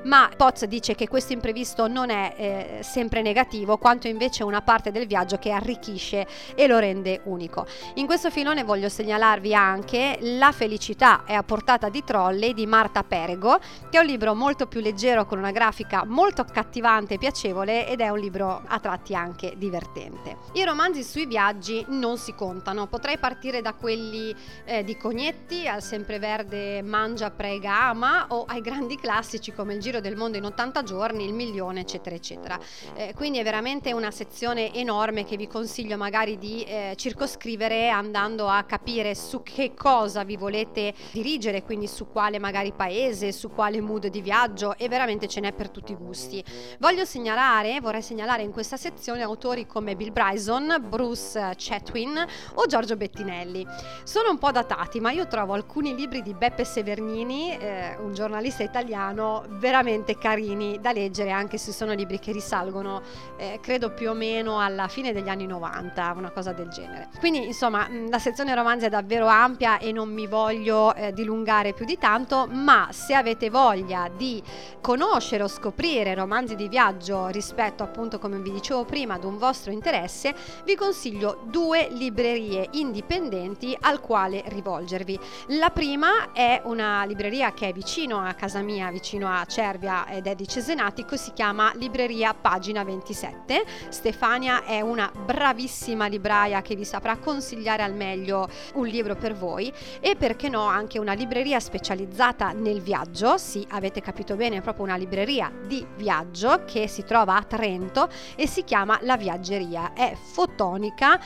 ma 0.04 0.30
Potts 0.36 0.64
dice 0.64 0.94
che 0.94 1.08
questo 1.08 1.32
imprevisto 1.32 1.86
non 1.88 2.10
è 2.10 2.34
eh, 2.36 2.82
sempre 2.82 3.22
negativo, 3.22 3.78
quanto 3.78 4.08
invece 4.08 4.44
una 4.44 4.62
parte 4.62 4.90
del 4.90 5.06
viaggio 5.06 5.38
che 5.38 5.50
arricchisce 5.50 6.26
e 6.54 6.66
lo 6.66 6.78
rende 6.78 7.20
unico. 7.24 7.66
In 7.94 8.06
questo 8.06 8.30
filone 8.30 8.64
voglio 8.64 8.88
segnalarvi 8.88 9.54
anche 9.54 10.18
La 10.20 10.52
felicità 10.52 11.24
è 11.24 11.34
a 11.34 11.42
portata 11.42 11.88
di 11.88 12.04
trolley 12.04 12.54
di 12.54 12.66
Marta 12.66 13.02
Perego, 13.02 13.58
che 13.90 13.98
è 13.98 14.00
un 14.00 14.06
libro 14.06 14.34
molto 14.34 14.66
più 14.66 14.80
leggero 14.80 15.26
con 15.26 15.38
una 15.38 15.50
grafica 15.50 16.04
molto 16.04 16.40
accattivante 16.42 17.14
e 17.14 17.18
piacevole 17.18 17.88
ed 17.88 18.00
è 18.00 18.08
un 18.08 18.18
libro 18.18 18.62
a 18.66 18.78
tratti 18.78 19.14
anche 19.14 19.54
divertente. 19.56 20.36
I 20.52 20.64
romanzi 20.64 21.02
sui 21.02 21.26
viaggi 21.26 21.84
non 21.88 22.18
si 22.18 22.34
contano, 22.34 22.86
potrei 22.86 23.18
partire 23.18 23.62
da 23.62 23.72
quelli 23.74 24.34
eh, 24.64 24.84
di 24.84 24.96
Cognetti 24.96 25.66
al 25.66 25.82
sempreverde 25.82 26.82
Mangia, 26.82 27.30
Prega, 27.30 27.88
Ama 27.88 28.26
o 28.28 28.44
ai 28.44 28.60
grandi 28.60 28.96
classici 28.96 29.39
come 29.48 29.74
Il 29.74 29.80
Giro 29.80 30.00
del 30.00 30.14
Mondo 30.14 30.36
in 30.36 30.44
80 30.44 30.82
giorni, 30.82 31.24
Il 31.24 31.32
Milione, 31.32 31.80
eccetera, 31.80 32.14
eccetera. 32.14 32.60
Eh, 32.94 33.14
quindi 33.14 33.38
è 33.38 33.42
veramente 33.42 33.92
una 33.94 34.10
sezione 34.10 34.74
enorme 34.74 35.24
che 35.24 35.36
vi 35.36 35.46
consiglio 35.46 35.96
magari 35.96 36.36
di 36.36 36.62
eh, 36.64 36.92
circoscrivere 36.96 37.88
andando 37.88 38.46
a 38.46 38.62
capire 38.64 39.14
su 39.14 39.42
che 39.42 39.72
cosa 39.74 40.22
vi 40.22 40.36
volete 40.36 40.92
dirigere, 41.12 41.62
quindi 41.62 41.86
su 41.86 42.08
quale 42.08 42.38
magari 42.38 42.72
paese, 42.72 43.32
su 43.32 43.50
quale 43.50 43.80
mood 43.80 44.08
di 44.08 44.20
viaggio 44.20 44.76
e 44.76 44.88
veramente 44.88 45.26
ce 45.26 45.40
n'è 45.40 45.52
per 45.52 45.70
tutti 45.70 45.92
i 45.92 45.96
gusti. 45.96 46.44
Voglio 46.78 47.06
segnalare, 47.06 47.80
vorrei 47.80 48.02
segnalare 48.02 48.42
in 48.42 48.52
questa 48.52 48.76
sezione 48.76 49.22
autori 49.22 49.66
come 49.66 49.96
Bill 49.96 50.12
Bryson 50.12 50.84
Bruce 50.86 51.54
Chatwin 51.56 52.26
o 52.54 52.66
Giorgio 52.66 52.96
Bettinelli. 52.96 53.66
Sono 54.04 54.30
un 54.30 54.38
po' 54.38 54.50
datati, 54.50 55.00
ma 55.00 55.10
io 55.10 55.26
trovo 55.26 55.54
alcuni 55.54 55.94
libri 55.94 56.22
di 56.22 56.34
Beppe 56.34 56.64
Severnini, 56.64 57.56
eh, 57.56 57.96
un 58.00 58.12
giornalista 58.12 58.62
italiano, 58.62 59.29
veramente 59.48 60.18
carini 60.18 60.78
da 60.80 60.92
leggere, 60.92 61.30
anche 61.30 61.58
se 61.58 61.72
sono 61.72 61.92
libri 61.92 62.18
che 62.18 62.32
risalgono, 62.32 63.02
eh, 63.36 63.58
credo 63.62 63.92
più 63.92 64.10
o 64.10 64.14
meno 64.14 64.60
alla 64.60 64.88
fine 64.88 65.12
degli 65.12 65.28
anni 65.28 65.46
90, 65.46 66.14
una 66.16 66.30
cosa 66.30 66.52
del 66.52 66.68
genere. 66.68 67.08
Quindi, 67.18 67.46
insomma, 67.46 67.88
la 68.08 68.18
sezione 68.18 68.54
romanzi 68.54 68.86
è 68.86 68.88
davvero 68.88 69.26
ampia 69.26 69.78
e 69.78 69.92
non 69.92 70.12
mi 70.12 70.26
voglio 70.26 70.94
eh, 70.94 71.12
dilungare 71.12 71.72
più 71.72 71.84
di 71.84 71.98
tanto, 71.98 72.46
ma 72.50 72.88
se 72.90 73.14
avete 73.14 73.50
voglia 73.50 74.08
di 74.14 74.42
conoscere 74.80 75.42
o 75.42 75.48
scoprire 75.48 76.14
romanzi 76.14 76.54
di 76.54 76.68
viaggio 76.68 77.28
rispetto 77.28 77.82
appunto, 77.82 78.18
come 78.18 78.38
vi 78.38 78.50
dicevo 78.50 78.84
prima, 78.84 79.14
ad 79.14 79.24
un 79.24 79.38
vostro 79.38 79.72
interesse, 79.72 80.34
vi 80.64 80.74
consiglio 80.74 81.42
due 81.44 81.88
librerie 81.90 82.68
indipendenti 82.72 83.76
al 83.80 84.00
quale 84.00 84.42
rivolgervi. 84.46 85.18
La 85.48 85.70
prima 85.70 86.32
è 86.32 86.60
una 86.64 87.04
libreria 87.04 87.52
che 87.52 87.68
è 87.68 87.72
vicino 87.72 88.18
a 88.20 88.32
casa 88.34 88.60
mia, 88.60 88.90
vicino 88.90 89.19
a 89.28 89.44
Cervia 89.44 90.06
ed 90.08 90.26
è 90.26 90.34
di 90.34 90.46
Cesenatico, 90.46 91.16
si 91.16 91.32
chiama 91.32 91.72
Libreria 91.74 92.34
Pagina 92.34 92.84
27. 92.84 93.64
Stefania 93.88 94.64
è 94.64 94.80
una 94.80 95.10
bravissima 95.12 96.06
libraia 96.06 96.62
che 96.62 96.74
vi 96.74 96.84
saprà 96.84 97.16
consigliare 97.16 97.82
al 97.82 97.94
meglio 97.94 98.48
un 98.74 98.86
libro 98.86 99.16
per 99.16 99.34
voi 99.34 99.72
e 100.00 100.16
perché 100.16 100.48
no 100.48 100.64
anche 100.64 100.98
una 100.98 101.12
libreria 101.12 101.60
specializzata 101.60 102.52
nel 102.52 102.80
viaggio, 102.80 103.38
sì 103.38 103.66
avete 103.70 104.00
capito 104.00 104.36
bene, 104.36 104.56
è 104.56 104.60
proprio 104.60 104.84
una 104.84 104.96
libreria 104.96 105.52
di 105.66 105.84
viaggio 105.96 106.64
che 106.64 106.88
si 106.88 107.04
trova 107.04 107.36
a 107.36 107.42
Trento 107.42 108.08
e 108.36 108.46
si 108.46 108.64
chiama 108.64 108.98
La 109.02 109.16
Viaggeria. 109.16 109.92
È 109.92 110.14
fotonica 110.14 111.20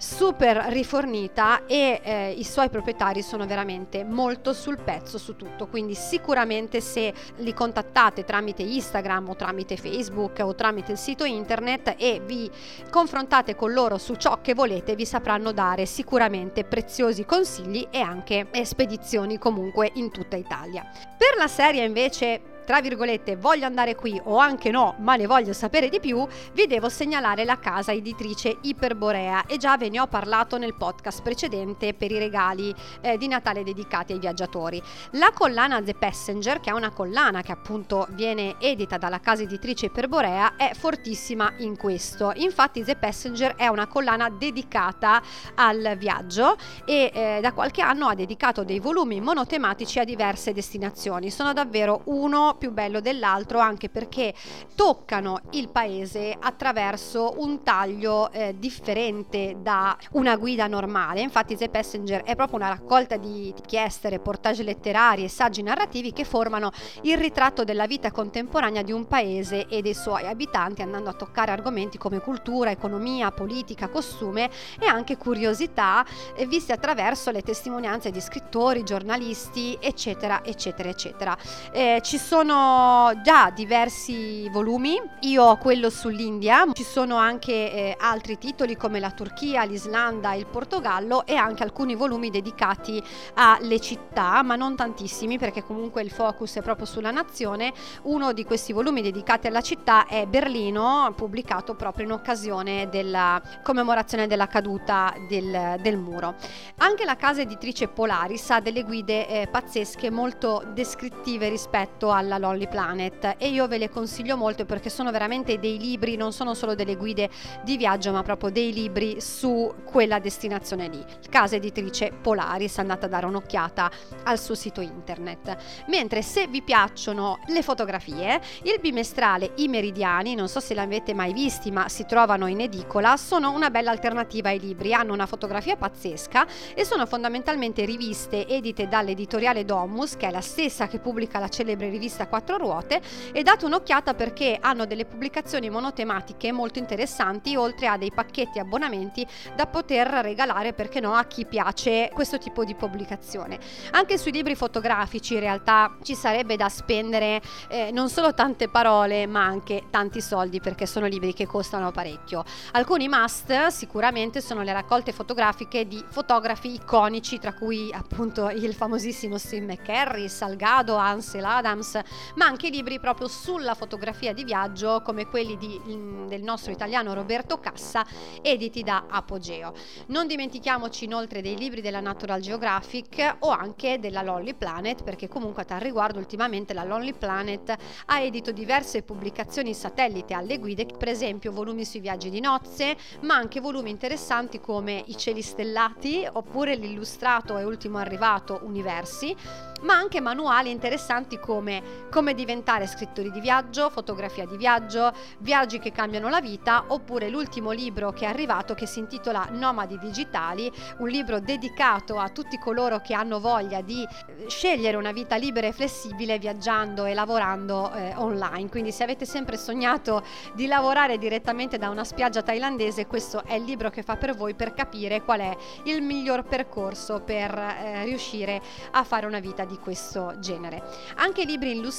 super 0.00 0.56
rifornita 0.68 1.66
e 1.66 2.00
eh, 2.02 2.30
i 2.30 2.42
suoi 2.42 2.70
proprietari 2.70 3.20
sono 3.20 3.44
veramente 3.44 4.02
molto 4.02 4.54
sul 4.54 4.78
pezzo 4.78 5.18
su 5.18 5.36
tutto. 5.36 5.66
Quindi 5.66 5.94
sicuramente 5.94 6.80
se 6.80 7.12
li 7.36 7.52
contattate 7.52 8.24
tramite 8.24 8.62
Instagram 8.62 9.28
o 9.28 9.36
tramite 9.36 9.76
Facebook 9.76 10.40
o 10.42 10.54
tramite 10.54 10.92
il 10.92 10.98
sito 10.98 11.24
internet 11.24 11.96
e 11.98 12.22
vi 12.24 12.50
confrontate 12.88 13.54
con 13.54 13.74
loro 13.74 13.98
su 13.98 14.14
ciò 14.14 14.40
che 14.40 14.54
volete 14.54 14.94
vi 14.94 15.04
sapranno 15.04 15.52
dare 15.52 15.84
sicuramente 15.84 16.64
preziosi 16.64 17.26
consigli 17.26 17.86
e 17.90 18.00
anche 18.00 18.46
spedizioni 18.62 19.38
comunque 19.38 19.90
in 19.94 20.10
tutta 20.10 20.36
Italia. 20.36 20.82
Per 21.18 21.36
la 21.36 21.46
serie 21.46 21.84
invece 21.84 22.40
tra 22.70 22.80
virgolette 22.80 23.34
voglio 23.34 23.66
andare 23.66 23.96
qui 23.96 24.20
o 24.26 24.38
anche 24.38 24.70
no, 24.70 24.94
ma 24.98 25.16
ne 25.16 25.26
voglio 25.26 25.52
sapere 25.52 25.88
di 25.88 25.98
più, 25.98 26.24
vi 26.52 26.68
devo 26.68 26.88
segnalare 26.88 27.44
la 27.44 27.58
casa 27.58 27.90
editrice 27.90 28.58
Iperborea 28.60 29.46
e 29.46 29.56
già 29.56 29.76
ve 29.76 29.88
ne 29.88 29.98
ho 29.98 30.06
parlato 30.06 30.56
nel 30.56 30.74
podcast 30.74 31.20
precedente 31.20 31.94
per 31.94 32.12
i 32.12 32.18
regali 32.18 32.72
eh, 33.00 33.16
di 33.16 33.26
Natale 33.26 33.64
dedicati 33.64 34.12
ai 34.12 34.20
viaggiatori. 34.20 34.80
La 35.14 35.32
collana 35.34 35.82
The 35.82 35.94
Passenger, 35.94 36.60
che 36.60 36.70
è 36.70 36.72
una 36.72 36.90
collana 36.90 37.42
che 37.42 37.50
appunto 37.50 38.06
viene 38.10 38.54
edita 38.60 38.98
dalla 38.98 39.18
casa 39.18 39.42
editrice 39.42 39.86
Iperborea, 39.86 40.54
è 40.54 40.70
fortissima 40.72 41.52
in 41.56 41.76
questo. 41.76 42.30
Infatti 42.36 42.84
The 42.84 42.94
Passenger 42.94 43.56
è 43.56 43.66
una 43.66 43.88
collana 43.88 44.30
dedicata 44.30 45.20
al 45.56 45.96
viaggio 45.98 46.56
e 46.84 47.10
eh, 47.12 47.38
da 47.42 47.52
qualche 47.52 47.82
anno 47.82 48.06
ha 48.06 48.14
dedicato 48.14 48.62
dei 48.62 48.78
volumi 48.78 49.20
monotematici 49.20 49.98
a 49.98 50.04
diverse 50.04 50.52
destinazioni. 50.52 51.32
Sono 51.32 51.52
davvero 51.52 52.02
uno 52.04 52.58
più 52.60 52.70
bello 52.72 53.00
dell'altro 53.00 53.58
anche 53.58 53.88
perché 53.88 54.34
toccano 54.74 55.40
il 55.52 55.70
paese 55.70 56.36
attraverso 56.38 57.36
un 57.38 57.62
taglio 57.62 58.30
eh, 58.30 58.54
differente 58.58 59.56
da 59.62 59.96
una 60.12 60.36
guida 60.36 60.66
normale. 60.66 61.22
Infatti 61.22 61.56
The 61.56 61.70
Passenger 61.70 62.22
è 62.22 62.36
proprio 62.36 62.58
una 62.58 62.68
raccolta 62.68 63.16
di 63.16 63.48
inchieste, 63.48 64.10
reportage 64.10 64.62
letterari 64.62 65.24
e 65.24 65.28
saggi 65.28 65.62
narrativi 65.62 66.12
che 66.12 66.24
formano 66.24 66.70
il 67.02 67.16
ritratto 67.16 67.64
della 67.64 67.86
vita 67.86 68.10
contemporanea 68.10 68.82
di 68.82 68.92
un 68.92 69.06
paese 69.06 69.66
e 69.66 69.80
dei 69.80 69.94
suoi 69.94 70.26
abitanti 70.26 70.82
andando 70.82 71.08
a 71.08 71.14
toccare 71.14 71.52
argomenti 71.52 71.96
come 71.96 72.20
cultura, 72.20 72.70
economia, 72.70 73.30
politica, 73.30 73.88
costume 73.88 74.50
e 74.78 74.86
anche 74.86 75.16
curiosità 75.16 76.04
eh, 76.36 76.44
viste 76.44 76.74
attraverso 76.74 77.30
le 77.30 77.40
testimonianze 77.40 78.10
di 78.10 78.20
scrittori, 78.20 78.82
giornalisti, 78.82 79.78
eccetera, 79.80 80.44
eccetera, 80.44 80.90
eccetera. 80.90 81.36
Eh, 81.72 82.00
ci 82.02 82.18
sono 82.18 82.49
già 82.50 83.50
diversi 83.54 84.48
volumi, 84.48 85.00
io 85.20 85.44
ho 85.44 85.56
quello 85.56 85.90
sull'India, 85.90 86.64
ci 86.72 86.82
sono 86.82 87.16
anche 87.16 87.52
eh, 87.52 87.96
altri 87.98 88.38
titoli 88.38 88.76
come 88.76 89.00
la 89.00 89.10
Turchia, 89.10 89.64
l'Islanda, 89.64 90.34
il 90.34 90.46
Portogallo 90.46 91.26
e 91.26 91.34
anche 91.34 91.62
alcuni 91.62 91.94
volumi 91.94 92.30
dedicati 92.30 93.02
alle 93.34 93.80
città, 93.80 94.42
ma 94.42 94.56
non 94.56 94.76
tantissimi 94.76 95.38
perché 95.38 95.64
comunque 95.64 96.02
il 96.02 96.10
focus 96.10 96.56
è 96.56 96.62
proprio 96.62 96.86
sulla 96.86 97.10
nazione. 97.10 97.72
Uno 98.02 98.32
di 98.32 98.44
questi 98.44 98.72
volumi 98.72 99.02
dedicati 99.02 99.46
alla 99.46 99.60
città 99.60 100.06
è 100.06 100.26
Berlino, 100.26 101.12
pubblicato 101.16 101.74
proprio 101.74 102.06
in 102.06 102.12
occasione 102.12 102.88
della 102.88 103.40
commemorazione 103.62 104.26
della 104.26 104.46
caduta 104.46 105.14
del, 105.28 105.76
del 105.80 105.96
muro. 105.96 106.34
Anche 106.78 107.04
la 107.04 107.16
casa 107.16 107.40
editrice 107.40 107.88
Polaris 107.88 108.50
ha 108.50 108.60
delle 108.60 108.82
guide 108.82 109.28
eh, 109.28 109.46
pazzesche 109.46 110.10
molto 110.10 110.62
descrittive 110.72 111.48
rispetto 111.48 112.12
alla 112.12 112.29
Lonely 112.38 112.68
Planet 112.68 113.34
e 113.38 113.48
io 113.48 113.66
ve 113.68 113.78
le 113.78 113.88
consiglio 113.88 114.36
molto 114.36 114.64
perché 114.64 114.90
sono 114.90 115.10
veramente 115.10 115.58
dei 115.58 115.78
libri, 115.78 116.16
non 116.16 116.32
sono 116.32 116.54
solo 116.54 116.74
delle 116.74 116.96
guide 116.96 117.28
di 117.62 117.76
viaggio 117.76 118.12
ma 118.12 118.22
proprio 118.22 118.50
dei 118.50 118.72
libri 118.72 119.20
su 119.20 119.72
quella 119.84 120.18
destinazione 120.18 120.88
lì. 120.88 121.04
Casa 121.28 121.56
editrice 121.56 122.12
Polaris, 122.12 122.78
andate 122.78 123.06
a 123.06 123.08
dare 123.08 123.26
un'occhiata 123.26 123.90
al 124.24 124.38
suo 124.38 124.54
sito 124.54 124.80
internet. 124.80 125.56
Mentre 125.88 126.22
se 126.22 126.46
vi 126.46 126.62
piacciono 126.62 127.38
le 127.46 127.62
fotografie, 127.62 128.40
il 128.62 128.78
bimestrale 128.80 129.52
I 129.56 129.68
Meridiani, 129.68 130.34
non 130.34 130.48
so 130.48 130.60
se 130.60 130.74
l'avete 130.74 131.14
mai 131.14 131.32
visti 131.32 131.70
ma 131.70 131.88
si 131.88 132.04
trovano 132.06 132.46
in 132.46 132.60
edicola, 132.60 133.16
sono 133.16 133.50
una 133.50 133.70
bella 133.70 133.90
alternativa 133.90 134.48
ai 134.48 134.60
libri, 134.60 134.94
hanno 134.94 135.12
una 135.12 135.26
fotografia 135.26 135.76
pazzesca 135.76 136.46
e 136.74 136.84
sono 136.84 137.06
fondamentalmente 137.06 137.84
riviste 137.84 138.46
edite 138.46 138.88
dall'editoriale 138.88 139.64
Domus, 139.64 140.16
che 140.16 140.28
è 140.28 140.30
la 140.30 140.40
stessa 140.40 140.86
che 140.86 140.98
pubblica 140.98 141.38
la 141.38 141.48
celebre 141.48 141.88
rivista 141.88 142.19
Quattro 142.26 142.56
Ruote, 142.56 143.00
e 143.32 143.42
date 143.42 143.64
un'occhiata 143.64 144.14
perché 144.14 144.58
hanno 144.60 144.86
delle 144.86 145.04
pubblicazioni 145.04 145.70
monotematiche 145.70 146.52
molto 146.52 146.78
interessanti, 146.78 147.56
oltre 147.56 147.86
a 147.86 147.96
dei 147.96 148.12
pacchetti 148.12 148.58
abbonamenti 148.58 149.26
da 149.54 149.66
poter 149.66 150.06
regalare, 150.08 150.72
perché 150.72 151.00
no, 151.00 151.14
a 151.14 151.24
chi 151.24 151.46
piace 151.46 152.10
questo 152.12 152.38
tipo 152.38 152.64
di 152.64 152.74
pubblicazione. 152.74 153.58
Anche 153.92 154.18
sui 154.18 154.32
libri 154.32 154.54
fotografici 154.54 155.34
in 155.34 155.40
realtà 155.40 155.96
ci 156.02 156.14
sarebbe 156.14 156.56
da 156.56 156.68
spendere 156.68 157.40
eh, 157.68 157.90
non 157.92 158.08
solo 158.08 158.34
tante 158.34 158.68
parole, 158.68 159.26
ma 159.26 159.44
anche 159.44 159.84
tanti 159.90 160.20
soldi, 160.20 160.60
perché 160.60 160.86
sono 160.86 161.06
libri 161.06 161.32
che 161.32 161.46
costano 161.46 161.90
parecchio. 161.90 162.44
Alcuni 162.72 163.08
must 163.08 163.66
sicuramente 163.68 164.40
sono 164.40 164.62
le 164.62 164.72
raccolte 164.72 165.12
fotografiche 165.12 165.86
di 165.86 166.02
fotografi 166.08 166.74
iconici, 166.74 167.38
tra 167.38 167.52
cui 167.54 167.92
appunto 167.92 168.48
il 168.50 168.74
famosissimo 168.74 169.38
Steve 169.38 169.66
McCarry, 169.66 170.28
Salgado, 170.28 170.96
Ansel 170.96 171.44
Adams, 171.44 171.98
ma 172.34 172.46
anche 172.46 172.68
libri 172.68 173.00
proprio 173.00 173.28
sulla 173.28 173.74
fotografia 173.74 174.32
di 174.32 174.44
viaggio 174.44 175.02
come 175.02 175.26
quelli 175.26 175.56
di, 175.56 175.80
del 176.26 176.42
nostro 176.42 176.72
italiano 176.72 177.14
Roberto 177.14 177.58
Cassa, 177.58 178.04
editi 178.42 178.82
da 178.82 179.04
Apogeo. 179.08 179.72
Non 180.06 180.26
dimentichiamoci 180.26 181.04
inoltre 181.04 181.42
dei 181.42 181.56
libri 181.56 181.80
della 181.80 182.00
Natural 182.00 182.40
Geographic 182.40 183.36
o 183.40 183.50
anche 183.50 183.98
della 183.98 184.22
Lonely 184.22 184.54
Planet, 184.54 185.02
perché 185.02 185.28
comunque 185.28 185.62
a 185.62 185.64
tal 185.64 185.80
riguardo 185.80 186.18
ultimamente 186.18 186.74
la 186.74 186.84
Lonely 186.84 187.12
Planet 187.12 187.76
ha 188.06 188.20
edito 188.20 188.52
diverse 188.52 189.02
pubblicazioni 189.02 189.74
satellite 189.74 190.34
alle 190.34 190.58
guide, 190.58 190.86
per 190.86 191.08
esempio 191.08 191.52
volumi 191.52 191.84
sui 191.84 192.00
viaggi 192.00 192.30
di 192.30 192.40
nozze, 192.40 192.96
ma 193.22 193.34
anche 193.34 193.60
volumi 193.60 193.90
interessanti 193.90 194.60
come 194.60 195.02
I 195.06 195.16
cieli 195.16 195.42
stellati 195.42 196.26
oppure 196.30 196.74
l'illustrato 196.74 197.58
e 197.58 197.64
ultimo 197.64 197.98
arrivato 197.98 198.60
Universi 198.62 199.36
ma 199.82 199.94
anche 199.94 200.20
manuali 200.20 200.70
interessanti 200.70 201.38
come 201.38 201.99
come 202.10 202.34
diventare 202.34 202.86
scrittori 202.86 203.30
di 203.30 203.40
viaggio, 203.40 203.90
fotografia 203.90 204.46
di 204.46 204.56
viaggio, 204.56 205.12
viaggi 205.38 205.78
che 205.78 205.92
cambiano 205.92 206.28
la 206.28 206.40
vita, 206.40 206.84
oppure 206.88 207.28
l'ultimo 207.28 207.70
libro 207.70 208.12
che 208.12 208.24
è 208.24 208.28
arrivato 208.28 208.74
che 208.74 208.86
si 208.86 208.98
intitola 208.98 209.48
Nomadi 209.50 209.98
digitali, 209.98 210.70
un 210.98 211.08
libro 211.08 211.40
dedicato 211.40 212.18
a 212.18 212.28
tutti 212.28 212.58
coloro 212.58 213.00
che 213.00 213.14
hanno 213.14 213.40
voglia 213.40 213.80
di 213.80 214.02
eh, 214.02 214.48
scegliere 214.48 214.96
una 214.96 215.12
vita 215.12 215.36
libera 215.36 215.66
e 215.66 215.72
flessibile 215.72 216.38
viaggiando 216.38 217.04
e 217.04 217.14
lavorando 217.14 217.92
eh, 217.92 218.14
online. 218.16 218.68
Quindi 218.68 218.92
se 218.92 219.02
avete 219.02 219.24
sempre 219.24 219.56
sognato 219.56 220.24
di 220.54 220.66
lavorare 220.66 221.18
direttamente 221.18 221.78
da 221.78 221.88
una 221.88 222.04
spiaggia 222.04 222.42
thailandese, 222.42 223.06
questo 223.06 223.44
è 223.44 223.54
il 223.54 223.64
libro 223.64 223.90
che 223.90 224.02
fa 224.02 224.16
per 224.16 224.34
voi 224.34 224.54
per 224.54 224.74
capire 224.74 225.22
qual 225.22 225.40
è 225.40 225.56
il 225.84 226.02
miglior 226.02 226.44
percorso 226.44 227.20
per 227.20 227.56
eh, 227.56 228.04
riuscire 228.04 228.60
a 228.92 229.04
fare 229.04 229.26
una 229.26 229.40
vita 229.40 229.64
di 229.64 229.78
questo 229.78 230.34
genere. 230.38 230.82
Anche 231.16 231.42
i 231.42 231.46
libri 231.46 231.70
illustrati, 231.70 231.89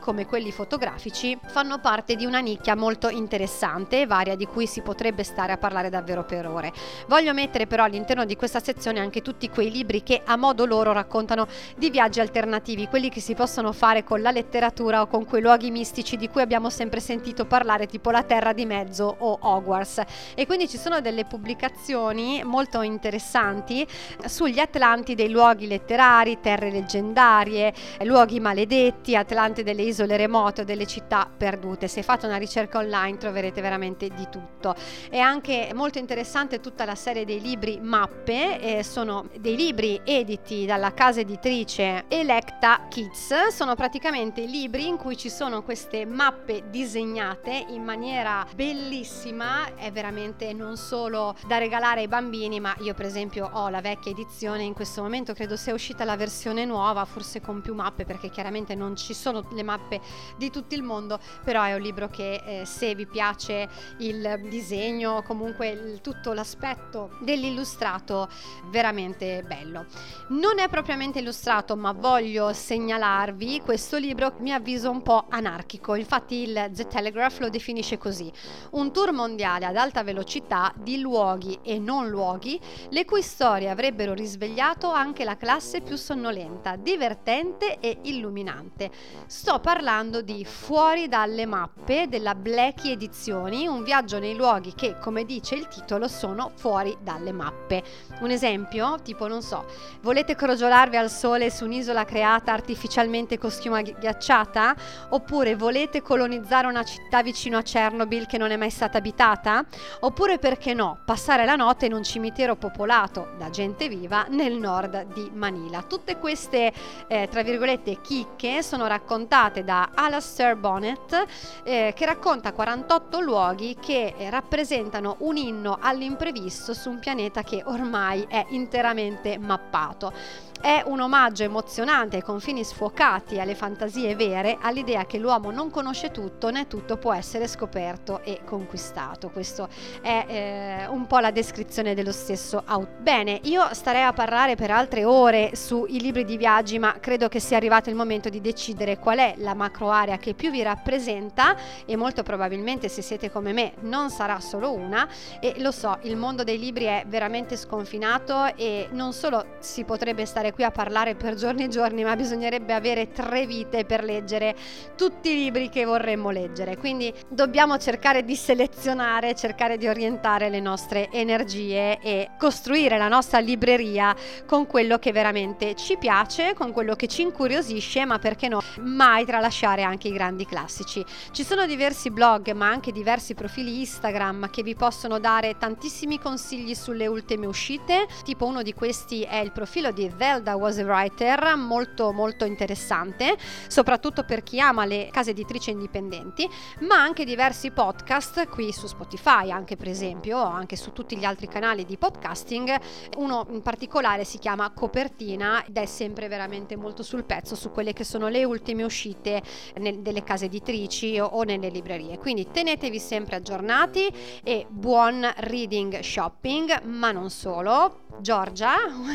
come 0.00 0.26
quelli 0.26 0.50
fotografici, 0.50 1.38
fanno 1.46 1.78
parte 1.78 2.16
di 2.16 2.24
una 2.24 2.40
nicchia 2.40 2.74
molto 2.74 3.08
interessante 3.08 4.00
e 4.00 4.06
varia 4.06 4.34
di 4.34 4.46
cui 4.46 4.66
si 4.66 4.80
potrebbe 4.80 5.22
stare 5.22 5.52
a 5.52 5.58
parlare 5.58 5.90
davvero 5.90 6.24
per 6.24 6.48
ore. 6.48 6.72
Voglio 7.06 7.32
mettere 7.32 7.68
però 7.68 7.84
all'interno 7.84 8.24
di 8.24 8.34
questa 8.34 8.58
sezione 8.58 8.98
anche 8.98 9.22
tutti 9.22 9.48
quei 9.48 9.70
libri 9.70 10.02
che 10.02 10.22
a 10.24 10.36
modo 10.36 10.66
loro 10.66 10.92
raccontano 10.92 11.46
di 11.76 11.88
viaggi 11.90 12.18
alternativi, 12.18 12.88
quelli 12.88 13.10
che 13.10 13.20
si 13.20 13.34
possono 13.34 13.70
fare 13.70 14.02
con 14.02 14.20
la 14.22 14.32
letteratura 14.32 15.02
o 15.02 15.06
con 15.06 15.24
quei 15.24 15.40
luoghi 15.40 15.70
mistici 15.70 16.16
di 16.16 16.28
cui 16.28 16.42
abbiamo 16.42 16.68
sempre 16.68 16.98
sentito 16.98 17.44
parlare, 17.44 17.86
tipo 17.86 18.10
la 18.10 18.24
Terra 18.24 18.52
di 18.52 18.66
Mezzo 18.66 19.14
o 19.18 19.38
Hogwarts. 19.40 20.02
E 20.34 20.46
quindi 20.46 20.68
ci 20.68 20.78
sono 20.78 21.00
delle 21.00 21.26
pubblicazioni 21.26 22.42
molto 22.44 22.82
interessanti 22.82 23.86
sugli 24.24 24.58
Atlanti 24.58 25.14
dei 25.14 25.30
luoghi 25.30 25.68
letterari, 25.68 26.40
terre 26.40 26.70
leggendarie, 26.70 27.72
luoghi 28.00 28.40
maledetti, 28.40 29.11
Atlante 29.16 29.62
delle 29.62 29.82
isole 29.82 30.16
remote 30.16 30.64
delle 30.64 30.86
città 30.86 31.28
perdute. 31.34 31.88
Se 31.88 32.02
fate 32.02 32.26
una 32.26 32.36
ricerca 32.36 32.78
online 32.78 33.18
troverete 33.18 33.60
veramente 33.60 34.08
di 34.08 34.28
tutto. 34.30 34.74
È 35.08 35.18
anche 35.18 35.70
molto 35.74 35.98
interessante 35.98 36.60
tutta 36.60 36.84
la 36.84 36.94
serie 36.94 37.24
dei 37.24 37.40
libri 37.40 37.78
mappe, 37.80 38.78
eh, 38.78 38.82
sono 38.82 39.28
dei 39.38 39.56
libri 39.56 40.00
editi 40.04 40.66
dalla 40.66 40.92
casa 40.92 41.20
editrice 41.20 42.04
Electa 42.08 42.86
Kids, 42.88 43.48
sono 43.48 43.74
praticamente 43.74 44.44
libri 44.44 44.86
in 44.86 44.96
cui 44.96 45.16
ci 45.16 45.30
sono 45.30 45.62
queste 45.62 46.04
mappe 46.04 46.64
disegnate 46.70 47.64
in 47.68 47.82
maniera 47.82 48.46
bellissima, 48.54 49.74
è 49.74 49.90
veramente 49.92 50.52
non 50.52 50.76
solo 50.76 51.34
da 51.46 51.58
regalare 51.58 52.00
ai 52.00 52.08
bambini, 52.08 52.60
ma 52.60 52.74
io 52.80 52.94
per 52.94 53.06
esempio 53.06 53.48
ho 53.52 53.68
la 53.68 53.80
vecchia 53.80 54.10
edizione, 54.10 54.62
in 54.62 54.74
questo 54.74 55.02
momento 55.02 55.34
credo 55.34 55.56
sia 55.56 55.74
uscita 55.74 56.04
la 56.04 56.16
versione 56.16 56.64
nuova, 56.64 57.04
forse 57.04 57.40
con 57.40 57.60
più 57.60 57.74
mappe, 57.74 58.04
perché 58.04 58.30
chiaramente 58.30 58.74
non 58.74 58.94
ci 59.02 59.14
sono 59.14 59.44
le 59.50 59.62
mappe 59.62 60.00
di 60.36 60.50
tutto 60.50 60.74
il 60.74 60.82
mondo, 60.82 61.18
però 61.44 61.62
è 61.62 61.74
un 61.74 61.80
libro 61.80 62.08
che 62.08 62.42
eh, 62.44 62.64
se 62.64 62.94
vi 62.94 63.06
piace 63.06 63.68
il 63.98 64.46
disegno, 64.48 65.22
comunque 65.22 65.68
il, 65.70 66.00
tutto 66.00 66.32
l'aspetto 66.32 67.10
dell'illustrato, 67.20 68.28
veramente 68.66 69.42
bello. 69.42 69.86
Non 70.28 70.58
è 70.58 70.68
propriamente 70.68 71.18
illustrato, 71.18 71.76
ma 71.76 71.92
voglio 71.92 72.52
segnalarvi 72.52 73.60
questo 73.60 73.98
libro, 73.98 74.34
mi 74.38 74.52
avviso 74.52 74.90
un 74.90 75.02
po' 75.02 75.26
anarchico, 75.28 75.94
infatti 75.94 76.48
il 76.48 76.70
The 76.70 76.86
Telegraph 76.86 77.40
lo 77.40 77.48
definisce 77.48 77.98
così, 77.98 78.32
un 78.70 78.92
tour 78.92 79.12
mondiale 79.12 79.66
ad 79.66 79.76
alta 79.76 80.02
velocità 80.02 80.72
di 80.76 81.00
luoghi 81.00 81.58
e 81.62 81.78
non 81.78 82.08
luoghi, 82.08 82.60
le 82.90 83.04
cui 83.04 83.22
storie 83.22 83.68
avrebbero 83.68 84.14
risvegliato 84.14 84.92
anche 84.92 85.24
la 85.24 85.36
classe 85.36 85.80
più 85.80 85.96
sonnolenta 85.96 86.76
divertente 86.76 87.80
e 87.80 87.98
illuminante. 88.02 88.90
Sto 89.26 89.60
parlando 89.60 90.20
di 90.20 90.44
Fuori 90.44 91.08
dalle 91.08 91.46
mappe 91.46 92.06
della 92.08 92.34
Blacky 92.34 92.92
Edizioni, 92.92 93.66
un 93.66 93.82
viaggio 93.82 94.18
nei 94.18 94.34
luoghi 94.34 94.74
che, 94.74 94.98
come 94.98 95.24
dice 95.24 95.54
il 95.54 95.68
titolo, 95.68 96.08
sono 96.08 96.52
fuori 96.54 96.96
dalle 97.00 97.32
mappe. 97.32 97.82
Un 98.20 98.30
esempio, 98.30 99.00
tipo 99.02 99.26
non 99.26 99.42
so, 99.42 99.64
volete 100.02 100.34
crogiolarvi 100.34 100.96
al 100.96 101.10
sole 101.10 101.50
su 101.50 101.64
un'isola 101.64 102.04
creata 102.04 102.52
artificialmente 102.52 103.38
con 103.38 103.50
schiuma 103.50 103.80
ghiacciata? 103.82 104.74
Oppure 105.10 105.56
volete 105.56 106.02
colonizzare 106.02 106.66
una 106.66 106.84
città 106.84 107.22
vicino 107.22 107.58
a 107.58 107.62
Chernobyl 107.62 108.26
che 108.26 108.38
non 108.38 108.50
è 108.50 108.56
mai 108.56 108.70
stata 108.70 108.98
abitata? 108.98 109.64
Oppure 110.00 110.38
perché 110.38 110.74
no, 110.74 111.00
passare 111.04 111.44
la 111.44 111.56
notte 111.56 111.86
in 111.86 111.94
un 111.94 112.02
cimitero 112.02 112.56
popolato 112.56 113.32
da 113.38 113.50
gente 113.50 113.88
viva 113.88 114.26
nel 114.28 114.54
nord 114.54 115.12
di 115.14 115.30
Manila. 115.32 115.82
Tutte 115.82 116.18
queste 116.18 116.72
eh, 117.08 117.28
tra 117.30 117.42
virgolette 117.42 118.00
chicche 118.00 118.62
sono 118.72 118.86
raccontate 118.86 119.64
da 119.64 119.90
Alastair 119.92 120.56
Bonnet 120.56 121.26
eh, 121.62 121.92
che 121.94 122.06
racconta 122.06 122.54
48 122.54 123.20
luoghi 123.20 123.76
che 123.78 124.14
eh, 124.16 124.30
rappresentano 124.30 125.16
un 125.18 125.36
inno 125.36 125.76
all'imprevisto 125.78 126.72
su 126.72 126.88
un 126.88 126.98
pianeta 126.98 127.42
che 127.42 127.62
ormai 127.66 128.24
è 128.26 128.46
interamente 128.48 129.36
mappato. 129.36 130.40
È 130.62 130.80
un 130.86 131.00
omaggio 131.00 131.42
emozionante 131.42 132.16
ai 132.16 132.22
confini 132.22 132.62
sfocati, 132.62 133.40
alle 133.40 133.56
fantasie 133.56 134.14
vere, 134.14 134.58
all'idea 134.60 135.06
che 135.06 135.18
l'uomo 135.18 135.50
non 135.50 135.70
conosce 135.70 136.12
tutto 136.12 136.50
né 136.50 136.68
tutto 136.68 136.98
può 136.98 137.12
essere 137.12 137.48
scoperto 137.48 138.22
e 138.22 138.42
conquistato. 138.44 139.28
Questo 139.30 139.68
è 140.00 140.24
eh, 140.28 140.86
un 140.86 141.08
po' 141.08 141.18
la 141.18 141.32
descrizione 141.32 141.94
dello 141.94 142.12
stesso 142.12 142.62
auto. 142.64 142.92
Bene, 143.00 143.40
io 143.42 143.74
starei 143.74 144.04
a 144.04 144.12
parlare 144.12 144.54
per 144.54 144.70
altre 144.70 145.04
ore 145.04 145.56
sui 145.56 146.00
libri 146.00 146.24
di 146.24 146.36
viaggi, 146.36 146.78
ma 146.78 146.94
credo 147.00 147.26
che 147.26 147.40
sia 147.40 147.56
arrivato 147.56 147.90
il 147.90 147.96
momento 147.96 148.28
di 148.28 148.40
decidere 148.40 148.60
qual 149.00 149.18
è 149.18 149.34
la 149.38 149.54
macro 149.54 149.90
area 149.90 150.18
che 150.18 150.34
più 150.34 150.50
vi 150.50 150.62
rappresenta 150.62 151.56
e 151.84 151.96
molto 151.96 152.22
probabilmente 152.22 152.88
se 152.88 153.02
siete 153.02 153.30
come 153.30 153.52
me 153.52 153.72
non 153.80 154.10
sarà 154.10 154.38
solo 154.40 154.72
una 154.72 155.08
e 155.40 155.54
lo 155.58 155.72
so, 155.72 155.98
il 156.02 156.16
mondo 156.16 156.44
dei 156.44 156.58
libri 156.58 156.84
è 156.84 157.04
veramente 157.06 157.56
sconfinato 157.56 158.54
e 158.54 158.88
non 158.92 159.12
solo 159.12 159.44
si 159.58 159.84
potrebbe 159.84 160.24
stare 160.26 160.52
qui 160.52 160.62
a 160.64 160.70
parlare 160.70 161.14
per 161.14 161.34
giorni 161.34 161.64
e 161.64 161.68
giorni, 161.68 162.04
ma 162.04 162.14
bisognerebbe 162.14 162.72
avere 162.72 163.10
tre 163.10 163.46
vite 163.46 163.84
per 163.84 164.04
leggere 164.04 164.54
tutti 164.96 165.30
i 165.30 165.34
libri 165.34 165.68
che 165.68 165.84
vorremmo 165.84 166.30
leggere. 166.30 166.76
Quindi 166.76 167.12
dobbiamo 167.28 167.78
cercare 167.78 168.24
di 168.24 168.36
selezionare, 168.36 169.34
cercare 169.34 169.76
di 169.76 169.88
orientare 169.88 170.48
le 170.48 170.60
nostre 170.60 171.10
energie 171.10 171.98
e 172.00 172.30
costruire 172.38 172.98
la 172.98 173.08
nostra 173.08 173.38
libreria 173.38 174.14
con 174.46 174.66
quello 174.66 174.98
che 174.98 175.12
veramente 175.12 175.74
ci 175.74 175.96
piace, 175.96 176.54
con 176.54 176.72
quello 176.72 176.94
che 176.94 177.06
ci 177.06 177.22
incuriosisce, 177.22 178.04
ma 178.04 178.18
perché 178.18 178.48
no, 178.52 178.62
mai 178.82 179.24
tralasciare 179.24 179.82
anche 179.82 180.08
i 180.08 180.12
grandi 180.12 180.44
classici. 180.44 181.04
Ci 181.30 181.42
sono 181.42 181.66
diversi 181.66 182.10
blog, 182.10 182.52
ma 182.52 182.68
anche 182.68 182.92
diversi 182.92 183.34
profili 183.34 183.80
Instagram 183.80 184.50
che 184.50 184.62
vi 184.62 184.74
possono 184.74 185.18
dare 185.18 185.56
tantissimi 185.56 186.18
consigli 186.18 186.74
sulle 186.74 187.06
ultime 187.06 187.46
uscite. 187.46 188.06
Tipo 188.24 188.44
uno 188.44 188.62
di 188.62 188.74
questi 188.74 189.22
è 189.22 189.36
il 189.36 189.52
profilo 189.52 189.90
di 189.90 190.10
Zelda 190.18 190.56
Was 190.56 190.78
a 190.78 190.84
Writer, 190.84 191.56
molto 191.56 192.12
molto 192.12 192.44
interessante, 192.44 193.36
soprattutto 193.68 194.24
per 194.24 194.42
chi 194.42 194.60
ama 194.60 194.84
le 194.84 195.08
case 195.10 195.30
editrici 195.30 195.70
indipendenti, 195.70 196.48
ma 196.80 196.96
anche 196.96 197.24
diversi 197.24 197.70
podcast 197.70 198.48
qui 198.48 198.70
su 198.72 198.86
Spotify, 198.86 199.50
anche 199.50 199.76
per 199.76 199.88
esempio, 199.88 200.38
o 200.38 200.44
anche 200.44 200.76
su 200.76 200.92
tutti 200.92 201.16
gli 201.16 201.24
altri 201.24 201.48
canali 201.48 201.86
di 201.86 201.96
podcasting. 201.96 202.78
Uno 203.16 203.46
in 203.50 203.62
particolare 203.62 204.24
si 204.24 204.38
chiama 204.38 204.70
Copertina 204.72 205.64
ed 205.64 205.76
è 205.76 205.86
sempre 205.86 206.28
veramente 206.28 206.76
molto 206.76 207.02
sul 207.02 207.24
pezzo 207.24 207.54
su 207.54 207.70
quelle 207.70 207.94
che 207.94 208.04
sono 208.04 208.28
le 208.28 208.41
ultime 208.44 208.84
uscite 208.84 209.42
nel, 209.76 210.00
delle 210.00 210.22
case 210.22 210.46
editrici 210.46 211.18
o, 211.18 211.26
o 211.26 211.42
nelle 211.42 211.68
librerie. 211.68 212.18
Quindi 212.18 212.48
tenetevi 212.50 212.98
sempre 212.98 213.36
aggiornati 213.36 214.08
e 214.42 214.66
buon 214.68 215.30
reading 215.36 216.00
shopping, 216.00 216.82
ma 216.82 217.12
non 217.12 217.30
solo. 217.30 218.11
Giorgia 218.20 218.74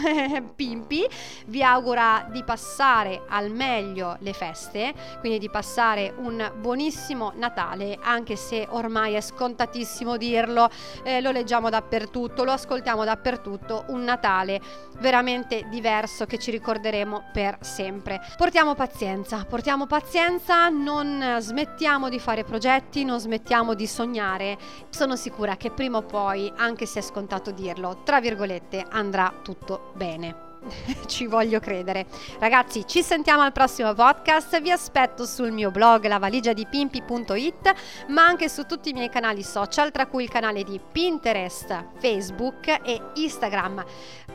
Pimpi 0.56 1.08
vi 1.48 1.64
augura 1.64 2.28
di 2.32 2.44
passare 2.44 3.24
al 3.28 3.52
meglio 3.52 4.18
le 4.20 4.34
feste, 4.34 4.94
quindi 5.20 5.40
di 5.40 5.50
passare 5.50 6.14
un 6.18 6.52
buonissimo 6.60 7.34
Natale, 7.36 7.98
anche 8.02 8.36
se 8.36 8.66
ormai 8.70 9.14
è 9.14 9.22
scontatissimo 9.22 10.18
dirlo, 10.18 10.70
eh, 11.04 11.22
lo 11.22 11.32
leggiamo 11.32 11.70
dappertutto, 11.70 12.44
lo 12.44 12.52
ascoltiamo 12.52 13.04
dappertutto, 13.04 13.86
un 13.90 14.04
Natale 14.04 14.62
veramente 15.00 15.68
diverso 15.70 16.26
che 16.26 16.40
ci 16.40 16.52
ricorderemo 16.52 17.30
per 17.32 17.58
sempre. 17.62 18.22
Portiamo 18.36 18.74
pazienza, 18.74 19.46
portiamo 19.48 19.86
pazienza, 19.86 20.70
non 20.70 21.38
smettiamo 21.40 22.10
di 22.10 22.20
fare 22.20 22.44
progetti, 22.44 23.04
non 23.04 23.20
smettiamo 23.20 23.74
di 23.74 23.86
sognare. 23.86 24.58
Sono 24.90 25.16
sicura 25.16 25.56
che 25.58 25.72
prima 25.72 25.98
o 25.98 26.04
poi, 26.04 26.52
anche 26.56 26.86
se 26.86 27.00
è 27.00 27.02
scontato 27.02 27.52
dirlo, 27.52 28.02
tra 28.04 28.20
virgolette, 28.20 28.86
andrà 28.90 29.34
tutto 29.42 29.92
bene. 29.94 30.46
ci 31.08 31.28
voglio 31.28 31.60
credere. 31.60 32.06
Ragazzi, 32.40 32.86
ci 32.86 33.02
sentiamo 33.02 33.42
al 33.42 33.52
prossimo 33.52 33.94
podcast. 33.94 34.60
Vi 34.62 34.72
aspetto 34.72 35.26
sul 35.26 35.52
mio 35.52 35.72
blog 35.72 36.06
lavaligiadipimpi.it, 36.06 37.74
ma 38.08 38.26
anche 38.26 38.50
su 38.50 38.66
tutti 38.66 38.90
i 38.90 38.94
miei 38.94 39.10
canali 39.10 39.44
social, 39.44 39.92
tra 39.92 40.08
cui 40.08 40.24
il 40.24 40.30
canale 40.30 40.64
di 40.64 40.80
Pinterest, 40.92 41.86
Facebook 42.00 42.68
e 42.84 43.02
Instagram. 43.16 43.84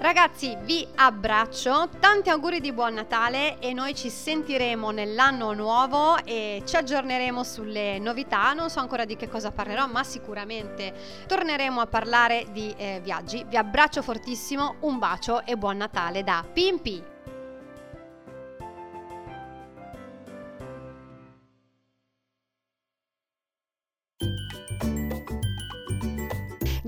Ragazzi, 0.02 0.56
vi 0.62 0.84
abbraccio, 0.96 1.88
tanti 2.00 2.28
auguri 2.28 2.58
di 2.58 2.72
buon 2.72 2.94
Natale 2.94 3.60
e 3.60 3.72
noi 3.72 3.94
ci 3.94 4.10
sentiremo 4.10 4.90
nell'anno 4.90 5.52
nuovo 5.52 6.16
e 6.24 6.60
ci 6.66 6.74
aggiorneremo 6.74 7.44
sulle 7.44 8.00
novità. 8.00 8.52
Non 8.52 8.68
so 8.68 8.80
ancora 8.80 9.04
di 9.04 9.14
che 9.14 9.28
cosa 9.28 9.52
parlerò, 9.52 9.86
ma 9.86 10.02
sicuramente 10.02 10.92
torneremo 11.28 11.80
a 11.80 11.86
parlare 11.86 12.46
di 12.50 12.74
eh, 12.76 12.98
viaggi. 13.00 13.44
Vi 13.48 13.56
abbraccio 13.56 14.02
fortissimo, 14.02 14.74
un 14.80 14.98
bacio 14.98 15.44
e 15.44 15.56
buon 15.56 15.76
Natale 15.76 16.24
da 16.24 16.44
Pimpi. 16.52 17.10